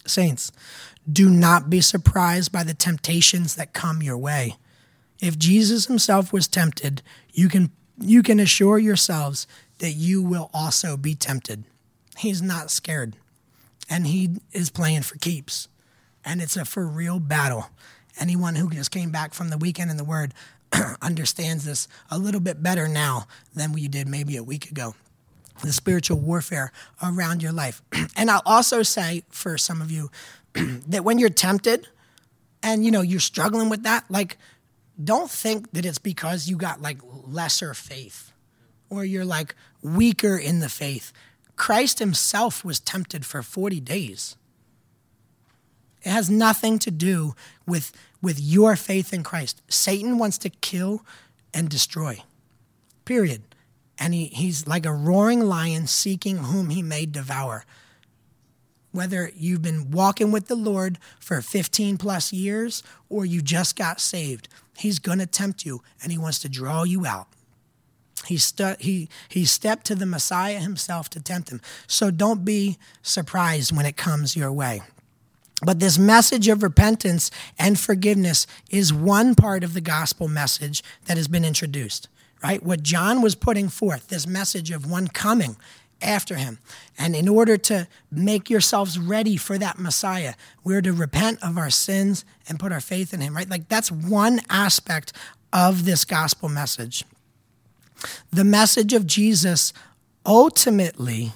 Saints, 0.05 0.51
do 1.11 1.29
not 1.29 1.69
be 1.69 1.81
surprised 1.81 2.51
by 2.51 2.63
the 2.63 2.73
temptations 2.73 3.55
that 3.55 3.73
come 3.73 4.01
your 4.01 4.17
way. 4.17 4.55
If 5.21 5.37
Jesus 5.37 5.87
himself 5.87 6.31
was 6.31 6.47
tempted, 6.47 7.01
you 7.33 7.49
can, 7.49 7.71
you 7.99 8.21
can 8.21 8.39
assure 8.39 8.77
yourselves 8.77 9.47
that 9.79 9.91
you 9.91 10.21
will 10.21 10.49
also 10.53 10.95
be 10.97 11.15
tempted. 11.15 11.63
He's 12.17 12.41
not 12.41 12.71
scared, 12.71 13.15
and 13.89 14.07
he 14.07 14.37
is 14.51 14.69
playing 14.69 15.01
for 15.01 15.17
keeps 15.17 15.67
and 16.25 16.41
it's 16.41 16.57
a 16.57 16.65
for 16.65 16.85
real 16.85 17.19
battle. 17.19 17.69
Anyone 18.19 18.55
who 18.55 18.69
just 18.69 18.91
came 18.91 19.11
back 19.11 19.33
from 19.33 19.49
the 19.49 19.57
weekend 19.57 19.91
in 19.91 19.97
the 19.97 20.03
Word 20.03 20.33
understands 21.01 21.65
this 21.65 21.87
a 22.09 22.17
little 22.17 22.41
bit 22.41 22.63
better 22.63 22.87
now 22.87 23.27
than 23.53 23.71
we 23.71 23.87
did 23.87 24.07
maybe 24.07 24.35
a 24.35 24.43
week 24.43 24.71
ago. 24.71 24.95
The 25.63 25.71
spiritual 25.71 26.19
warfare 26.19 26.71
around 27.01 27.43
your 27.43 27.51
life. 27.51 27.81
and 28.17 28.29
I'll 28.29 28.41
also 28.45 28.83
say 28.83 29.23
for 29.29 29.57
some 29.57 29.81
of 29.81 29.91
you 29.91 30.09
that 30.53 31.03
when 31.03 31.19
you're 31.19 31.29
tempted 31.29 31.87
and 32.63 32.83
you 32.83 32.91
know 32.91 33.01
you're 33.01 33.19
struggling 33.19 33.69
with 33.69 33.83
that, 33.83 34.05
like 34.09 34.37
don't 35.01 35.29
think 35.29 35.71
that 35.73 35.85
it's 35.85 35.99
because 35.99 36.47
you 36.47 36.55
got 36.55 36.81
like 36.81 36.97
lesser 37.27 37.73
faith 37.73 38.31
or 38.89 39.03
you're 39.03 39.25
like 39.25 39.55
weaker 39.81 40.37
in 40.37 40.59
the 40.59 40.69
faith. 40.69 41.11
Christ 41.55 41.99
himself 41.99 42.65
was 42.65 42.79
tempted 42.79 43.25
for 43.25 43.41
40 43.41 43.79
days. 43.81 44.35
It 46.05 46.11
has 46.11 46.29
nothing 46.29 46.77
to 46.79 46.91
do 46.91 47.35
with, 47.65 47.91
with 48.21 48.39
your 48.39 48.75
faith 48.75 49.11
in 49.11 49.23
Christ. 49.23 49.61
Satan 49.67 50.19
wants 50.19 50.37
to 50.39 50.49
kill 50.49 51.03
and 51.53 51.67
destroy, 51.67 52.23
period. 53.05 53.41
And 53.97 54.13
he, 54.13 54.25
he's 54.25 54.67
like 54.67 54.85
a 54.85 54.93
roaring 54.93 55.41
lion 55.41 55.87
seeking 55.87 56.37
whom 56.37 56.69
he 56.69 56.83
may 56.83 57.07
devour. 57.07 57.65
Whether 58.91 59.31
you've 59.35 59.63
been 59.63 59.89
walking 59.89 60.31
with 60.31 60.47
the 60.47 60.55
Lord 60.55 60.99
for 61.19 61.41
15 61.41 61.97
plus 61.97 62.31
years 62.31 62.83
or 63.09 63.25
you 63.25 63.41
just 63.41 63.75
got 63.75 63.99
saved, 63.99 64.47
he's 64.77 64.99
going 64.99 65.19
to 65.19 65.25
tempt 65.25 65.65
you 65.65 65.81
and 66.03 66.11
he 66.11 66.17
wants 66.17 66.39
to 66.39 66.49
draw 66.49 66.83
you 66.83 67.05
out. 67.05 67.27
He, 68.27 68.37
stu- 68.37 68.75
he, 68.79 69.09
he 69.27 69.45
stepped 69.45 69.85
to 69.87 69.95
the 69.95 70.05
Messiah 70.05 70.59
himself 70.59 71.09
to 71.11 71.21
tempt 71.21 71.49
him. 71.49 71.61
So 71.87 72.11
don't 72.11 72.45
be 72.45 72.77
surprised 73.01 73.75
when 73.75 73.85
it 73.85 73.97
comes 73.97 74.35
your 74.35 74.51
way. 74.51 74.81
But 75.65 75.79
this 75.79 75.97
message 75.97 76.47
of 76.47 76.61
repentance 76.61 77.31
and 77.57 77.79
forgiveness 77.79 78.45
is 78.69 78.93
one 78.93 79.33
part 79.33 79.63
of 79.63 79.73
the 79.73 79.81
gospel 79.81 80.27
message 80.27 80.83
that 81.05 81.17
has 81.17 81.27
been 81.27 81.43
introduced, 81.43 82.07
right? 82.43 82.61
What 82.61 82.83
John 82.83 83.21
was 83.21 83.35
putting 83.35 83.69
forth, 83.69 84.07
this 84.07 84.27
message 84.27 84.69
of 84.69 84.89
one 84.89 85.07
coming 85.07 85.57
after 86.01 86.35
him. 86.35 86.59
And 86.97 87.15
in 87.15 87.27
order 87.27 87.57
to 87.57 87.87
make 88.11 88.49
yourselves 88.49 88.99
ready 88.99 89.37
for 89.37 89.57
that 89.57 89.79
Messiah, 89.79 90.35
we're 90.63 90.81
to 90.81 90.93
repent 90.93 91.41
of 91.41 91.57
our 91.57 91.71
sins 91.71 92.25
and 92.47 92.59
put 92.59 92.71
our 92.71 92.81
faith 92.81 93.13
in 93.13 93.21
him, 93.21 93.35
right? 93.35 93.49
Like 93.49 93.67
that's 93.67 93.91
one 93.91 94.41
aspect 94.49 95.13
of 95.51 95.85
this 95.85 96.05
gospel 96.05 96.49
message. 96.49 97.05
The 98.31 98.43
message 98.43 98.93
of 98.93 99.07
Jesus 99.07 99.73
ultimately 100.25 101.31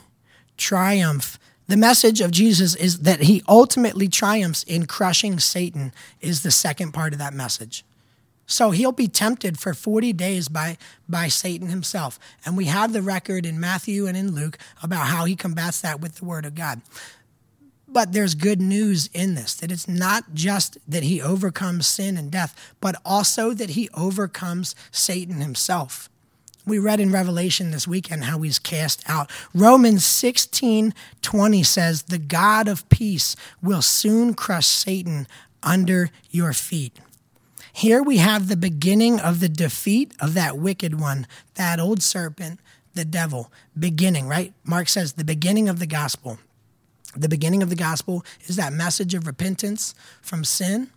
triumph 0.57 1.39
The 1.69 1.77
message 1.77 2.19
of 2.19 2.31
Jesus 2.31 2.73
is 2.73 3.01
that 3.01 3.21
he 3.21 3.43
ultimately 3.47 4.07
triumphs 4.07 4.63
in 4.63 4.87
crushing 4.87 5.39
Satan, 5.39 5.93
is 6.19 6.41
the 6.41 6.49
second 6.49 6.93
part 6.93 7.13
of 7.13 7.19
that 7.19 7.31
message. 7.31 7.85
So 8.47 8.71
he'll 8.71 8.91
be 8.91 9.07
tempted 9.07 9.59
for 9.59 9.75
40 9.75 10.11
days 10.13 10.47
by, 10.47 10.79
by 11.07 11.27
Satan 11.27 11.67
himself. 11.67 12.17
And 12.43 12.57
we 12.57 12.65
have 12.65 12.91
the 12.91 13.03
record 13.03 13.45
in 13.45 13.59
Matthew 13.59 14.07
and 14.07 14.17
in 14.17 14.33
Luke 14.33 14.57
about 14.81 15.05
how 15.05 15.25
he 15.25 15.35
combats 15.35 15.79
that 15.81 16.01
with 16.01 16.15
the 16.15 16.25
word 16.25 16.47
of 16.47 16.55
God. 16.55 16.81
But 17.87 18.13
there's 18.13 18.33
good 18.33 18.59
news 18.59 19.07
in 19.13 19.35
this 19.35 19.53
that 19.53 19.71
it's 19.71 19.87
not 19.87 20.33
just 20.33 20.79
that 20.87 21.03
he 21.03 21.21
overcomes 21.21 21.85
sin 21.85 22.17
and 22.17 22.31
death, 22.31 22.73
but 22.81 22.95
also 23.05 23.53
that 23.53 23.69
he 23.71 23.89
overcomes 23.93 24.73
Satan 24.89 25.39
himself. 25.39 26.09
We 26.69 26.77
read 26.77 26.99
in 26.99 27.11
Revelation 27.11 27.71
this 27.71 27.87
weekend 27.87 28.25
how 28.25 28.43
he's 28.43 28.59
cast 28.59 29.01
out. 29.09 29.31
Romans 29.55 30.05
16 30.05 30.93
20 31.23 31.63
says, 31.63 32.03
The 32.03 32.19
God 32.19 32.67
of 32.67 32.87
peace 32.89 33.35
will 33.59 33.81
soon 33.81 34.35
crush 34.35 34.67
Satan 34.67 35.27
under 35.63 36.11
your 36.29 36.53
feet. 36.53 36.99
Here 37.73 38.03
we 38.03 38.17
have 38.17 38.47
the 38.47 38.55
beginning 38.55 39.19
of 39.19 39.39
the 39.39 39.49
defeat 39.49 40.13
of 40.19 40.35
that 40.35 40.59
wicked 40.59 40.99
one, 40.99 41.25
that 41.55 41.79
old 41.79 42.03
serpent, 42.03 42.59
the 42.93 43.03
devil. 43.03 43.51
Beginning, 43.77 44.27
right? 44.27 44.53
Mark 44.63 44.89
says 44.89 45.13
the 45.13 45.25
beginning 45.25 45.69
of 45.69 45.79
the 45.79 45.87
gospel. 45.87 46.37
The 47.15 47.29
beginning 47.29 47.63
of 47.63 47.71
the 47.71 47.75
gospel 47.75 48.23
is 48.43 48.57
that 48.57 48.73
message 48.73 49.15
of 49.15 49.25
repentance 49.25 49.95
from 50.21 50.43
sin. 50.43 50.91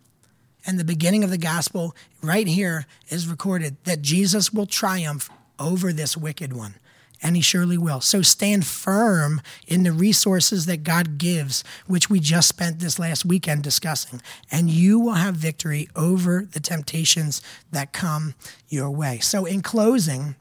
And 0.66 0.79
the 0.79 0.85
beginning 0.85 1.25
of 1.25 1.31
the 1.31 1.39
gospel, 1.39 1.97
right 2.23 2.47
here, 2.47 2.85
is 3.09 3.27
recorded 3.27 3.79
that 3.85 4.03
Jesus 4.03 4.53
will 4.53 4.66
triumph 4.66 5.31
over 5.62 5.92
this 5.92 6.16
wicked 6.16 6.52
one 6.52 6.74
and 7.22 7.36
he 7.36 7.42
surely 7.42 7.78
will. 7.78 8.00
So 8.00 8.20
stand 8.20 8.66
firm 8.66 9.40
in 9.66 9.84
the 9.84 9.92
resources 9.92 10.66
that 10.66 10.82
God 10.82 11.18
gives, 11.18 11.62
which 11.86 12.10
we 12.10 12.18
just 12.18 12.48
spent 12.48 12.80
this 12.80 12.98
last 12.98 13.24
weekend 13.24 13.62
discussing, 13.62 14.20
and 14.50 14.68
you 14.68 14.98
will 14.98 15.14
have 15.14 15.36
victory 15.36 15.88
over 15.94 16.46
the 16.50 16.60
temptations 16.60 17.40
that 17.70 17.92
come 17.92 18.34
your 18.68 18.90
way. 18.90 19.20
So, 19.20 19.44
in 19.44 19.62
closing, 19.62 20.34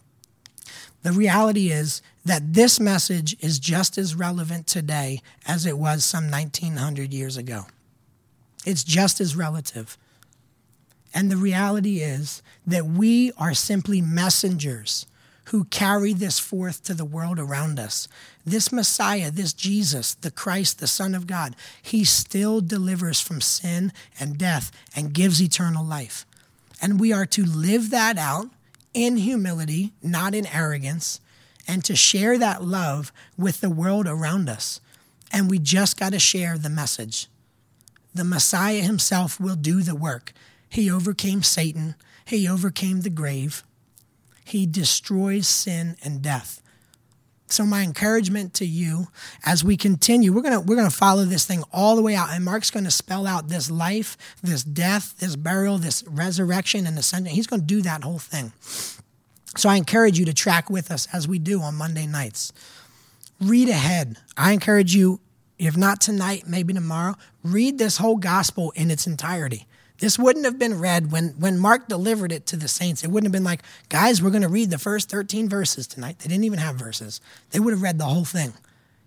the 1.04 1.12
reality 1.12 1.70
is 1.70 2.02
that 2.26 2.54
this 2.54 2.80
message 2.80 3.36
is 3.40 3.60
just 3.60 3.98
as 3.98 4.16
relevant 4.16 4.68
today 4.68 5.22
as 5.48 5.66
it 5.66 5.78
was 5.78 6.04
some 6.04 6.30
1900 6.30 7.14
years 7.14 7.38
ago. 7.38 7.66
It's 8.66 8.84
just 8.84 9.20
as 9.20 9.36
relative. 9.36 9.98
And 11.14 11.30
the 11.30 11.38
reality 11.38 11.98
is 12.00 12.42
that 12.66 12.86
we 12.86 13.32
are 13.38 13.54
simply 13.54 14.02
messengers 14.02 15.08
who 15.46 15.66
carry 15.66 16.14
this 16.14 16.40
forth 16.40 16.84
to 16.84 16.94
the 16.94 17.06
world 17.06 17.40
around 17.40 17.80
us. 17.80 18.08
This 18.46 18.72
Messiah, 18.72 19.32
this 19.32 19.54
Jesus, 19.54 20.14
the 20.14 20.32
Christ, 20.32 20.80
the 20.80 20.88
Son 20.88 21.16
of 21.16 21.28
God, 21.28 21.56
he 21.82 22.04
still 22.04 22.62
delivers 22.62 23.20
from 23.20 23.42
sin 23.42 23.92
and 24.20 24.38
death 24.38 24.72
and 24.96 25.14
gives 25.14 25.42
eternal 25.42 25.86
life. 25.86 26.26
And 26.82 27.00
we 27.00 27.12
are 27.12 27.26
to 27.28 27.46
live 27.46 27.90
that 27.92 28.18
out 28.18 28.48
in 28.94 29.18
humility, 29.18 29.94
not 30.02 30.34
in 30.34 30.46
arrogance, 30.48 31.20
and 31.68 31.84
to 31.86 31.96
share 31.96 32.38
that 32.38 32.64
love 32.64 33.12
with 33.38 33.62
the 33.62 33.70
world 33.70 34.08
around 34.08 34.50
us. 34.50 34.80
And 35.32 35.50
we 35.50 35.60
just 35.60 36.00
got 36.00 36.12
to 36.14 36.20
share 36.20 36.58
the 36.58 36.70
message. 36.70 37.28
The 38.14 38.24
Messiah 38.24 38.82
himself 38.82 39.40
will 39.40 39.56
do 39.56 39.82
the 39.82 39.96
work. 39.96 40.34
He 40.68 40.90
overcame 40.90 41.44
Satan, 41.44 41.96
he 42.26 42.48
overcame 42.48 43.02
the 43.02 43.10
grave. 43.10 43.64
He 44.52 44.66
destroys 44.66 45.48
sin 45.48 45.96
and 46.04 46.22
death. 46.22 46.62
So 47.48 47.66
my 47.66 47.84
encouragement 47.84 48.54
to 48.56 48.66
you 48.66 49.08
as 49.46 49.64
we 49.64 49.78
continue, 49.78 50.34
we're 50.34 50.42
gonna 50.42 50.60
we're 50.60 50.76
gonna 50.76 50.90
follow 50.90 51.24
this 51.24 51.46
thing 51.46 51.64
all 51.72 51.96
the 51.96 52.02
way 52.02 52.16
out, 52.16 52.32
and 52.32 52.44
Mark's 52.44 52.70
gonna 52.70 52.92
spell 52.92 53.26
out 53.26 53.48
this 53.48 53.72
life, 53.72 54.18
this 54.44 54.66
death, 54.66 55.16
this 55.20 55.38
burial, 55.38 55.78
this 55.78 56.04
resurrection, 56.06 56.86
and 56.86 57.00
ascension. 57.00 57.34
He's 57.34 57.48
gonna 57.48 57.62
do 57.62 57.82
that 57.84 58.04
whole 58.04 58.20
thing. 58.20 58.52
So 59.56 59.70
I 59.70 59.78
encourage 59.78 60.20
you 60.20 60.26
to 60.26 60.34
track 60.34 60.70
with 60.70 60.92
us 60.92 61.08
as 61.14 61.30
we 61.30 61.40
do 61.40 61.62
on 61.62 61.76
Monday 61.76 62.06
nights. 62.06 62.52
Read 63.40 63.70
ahead. 63.70 64.18
I 64.36 64.52
encourage 64.52 64.94
you, 64.94 65.22
if 65.58 65.78
not 65.78 66.02
tonight, 66.02 66.44
maybe 66.46 66.74
tomorrow, 66.74 67.16
read 67.42 67.78
this 67.78 67.98
whole 67.98 68.18
gospel 68.18 68.72
in 68.72 68.92
its 68.92 69.08
entirety. 69.08 69.66
This 70.02 70.18
wouldn't 70.18 70.46
have 70.46 70.58
been 70.58 70.80
read 70.80 71.12
when, 71.12 71.30
when 71.38 71.60
Mark 71.60 71.88
delivered 71.88 72.32
it 72.32 72.48
to 72.48 72.58
the 72.58 72.68
saints. 72.68 73.04
It 73.04 73.12
wouldn't 73.12 73.28
have 73.28 73.32
been 73.32 73.44
like, 73.44 73.62
guys, 73.88 74.22
we're 74.22 74.32
going 74.32 74.42
to 74.42 74.50
read 74.50 74.72
the 74.72 74.80
first 74.80 75.12
13 75.12 75.48
verses 75.48 75.86
tonight. 75.86 76.18
They 76.20 76.28
didn't 76.28 76.44
even 76.44 76.58
have 76.58 76.76
verses, 76.76 77.22
they 77.52 77.60
would 77.60 77.72
have 77.72 77.84
read 77.84 78.00
the 78.00 78.06
whole 78.06 78.26
thing. 78.26 78.54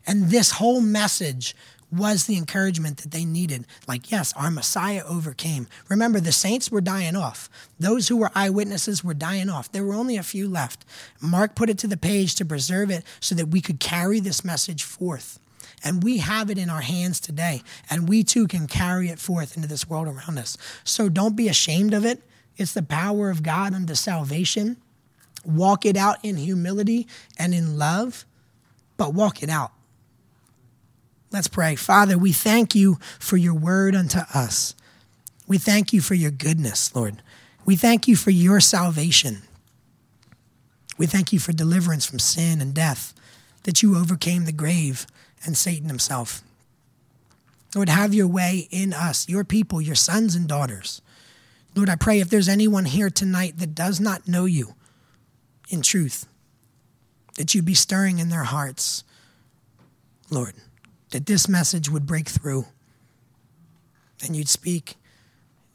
And 0.07 0.31
this 0.31 0.53
whole 0.53 0.81
message 0.81 1.57
was 1.91 2.27
the 2.27 2.37
encouragement 2.37 2.99
that 2.99 3.11
they 3.11 3.25
needed. 3.25 3.67
Like, 3.89 4.13
yes, 4.13 4.33
our 4.37 4.51
Messiah 4.51 5.03
overcame. 5.05 5.67
Remember, 5.89 6.21
the 6.21 6.33
saints 6.33 6.71
were 6.71 6.81
dying 6.81 7.17
off. 7.17 7.49
Those 7.81 8.09
who 8.09 8.17
were 8.17 8.31
eyewitnesses 8.35 9.03
were 9.03 9.15
dying 9.15 9.49
off. 9.49 9.73
There 9.73 9.85
were 9.85 9.95
only 9.95 10.17
a 10.17 10.23
few 10.23 10.49
left. 10.49 10.85
Mark 11.21 11.57
put 11.57 11.71
it 11.71 11.79
to 11.79 11.89
the 11.89 11.97
page 11.97 12.37
to 12.37 12.45
preserve 12.45 12.91
it 12.91 13.05
so 13.19 13.35
that 13.35 13.49
we 13.49 13.61
could 13.61 13.81
carry 13.81 14.21
this 14.21 14.45
message 14.45 14.85
forth. 14.85 15.41
And 15.85 16.03
we 16.03 16.19
have 16.19 16.51
it 16.51 16.57
in 16.57 16.71
our 16.71 16.81
hands 16.81 17.21
today. 17.21 17.63
And 17.91 18.09
we 18.09 18.25
too 18.25 18.49
can 18.49 18.67
carry 18.67 19.11
it 19.11 19.19
forth 19.19 19.55
into 19.55 19.69
this 19.69 19.87
world 19.89 20.09
around 20.09 20.39
us. 20.39 20.57
So 20.83 21.11
don't 21.11 21.37
be 21.37 21.47
ashamed 21.49 21.93
of 21.93 22.07
it. 22.07 22.23
It's 22.57 22.73
the 22.73 22.83
power 22.83 23.29
of 23.29 23.43
God 23.43 23.75
unto 23.75 23.95
salvation. 23.95 24.79
Walk 25.45 25.85
it 25.85 25.97
out 25.97 26.17
in 26.25 26.37
humility 26.37 27.07
and 27.39 27.53
in 27.53 27.77
love, 27.79 28.25
but 28.97 29.13
walk 29.13 29.43
it 29.43 29.51
out. 29.51 29.73
Let's 31.31 31.49
pray. 31.49 31.75
Father, 31.75 32.17
we 32.17 32.33
thank 32.33 32.75
you 32.75 32.99
for 33.19 33.37
your 33.37 33.55
word 33.55 33.95
unto 33.95 34.21
us. 34.33 34.75
We 35.47 35.59
thank 35.59 35.93
you 35.93 36.01
for 36.01 36.15
your 36.15 36.31
goodness, 36.31 36.95
Lord. 36.95 37.23
We 37.67 37.77
thank 37.77 38.09
you 38.09 38.17
for 38.17 38.31
your 38.31 38.61
salvation. 38.61 39.43
We 40.97 41.07
thank 41.07 41.33
you 41.33 41.39
for 41.39 41.53
deliverance 41.53 42.07
from 42.07 42.21
sin 42.21 42.61
and 42.61 42.73
death, 42.73 43.13
that 43.65 43.83
you 43.83 43.99
overcame 43.99 44.45
the 44.45 44.53
grave 44.53 45.07
and 45.45 45.57
Satan 45.57 45.89
himself. 45.89 46.43
Lord, 47.75 47.89
have 47.89 48.15
your 48.15 48.29
way 48.29 48.69
in 48.71 48.93
us, 48.93 49.29
your 49.29 49.45
people, 49.45 49.81
your 49.81 49.97
sons 49.97 50.35
and 50.35 50.47
daughters. 50.47 51.03
Lord, 51.75 51.91
I 51.91 51.97
pray 51.97 52.21
if 52.21 52.31
there's 52.31 52.49
anyone 52.49 52.85
here 52.85 53.11
tonight 53.11 53.59
that 53.59 53.75
does 53.75 54.01
not 54.01 54.29
know 54.29 54.45
you 54.45 54.75
in 55.69 55.83
truth, 55.83 56.27
that 57.37 57.55
You'd 57.55 57.65
be 57.65 57.75
stirring 57.75 58.21
in 58.21 58.29
their 58.29 58.45
hearts, 58.45 59.03
Lord, 60.31 60.55
that 61.11 61.27
this 61.27 61.49
message 61.49 61.91
would 61.91 62.07
break 62.07 62.29
through 62.29 62.67
and 64.25 64.37
you'd 64.37 64.49
speak 64.49 64.95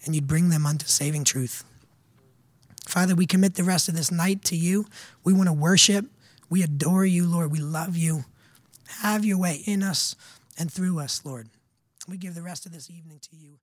and 0.05 0.15
you'd 0.15 0.28
bring 0.28 0.49
them 0.49 0.65
unto 0.65 0.86
saving 0.86 1.26
truth. 1.26 1.63
Father, 2.88 3.13
we 3.13 3.26
commit 3.26 3.55
the 3.55 3.63
rest 3.63 3.89
of 3.89 3.95
this 3.95 4.11
night 4.11 4.43
to 4.45 4.55
you. 4.55 4.86
We 5.24 5.34
want 5.34 5.47
to 5.47 5.53
worship. 5.53 6.05
We 6.49 6.63
adore 6.63 7.05
you, 7.05 7.28
Lord. 7.28 7.51
We 7.51 7.59
love 7.59 7.95
you. 7.95 8.26
Have 8.97 9.23
your 9.23 9.37
way 9.37 9.61
in 9.65 9.83
us 9.83 10.15
and 10.57 10.71
through 10.71 10.99
us, 10.99 11.23
Lord. 11.23 11.49
We 12.07 12.17
give 12.17 12.35
the 12.35 12.41
rest 12.41 12.65
of 12.65 12.71
this 12.71 12.89
evening 12.89 13.19
to 13.21 13.35
you. 13.35 13.59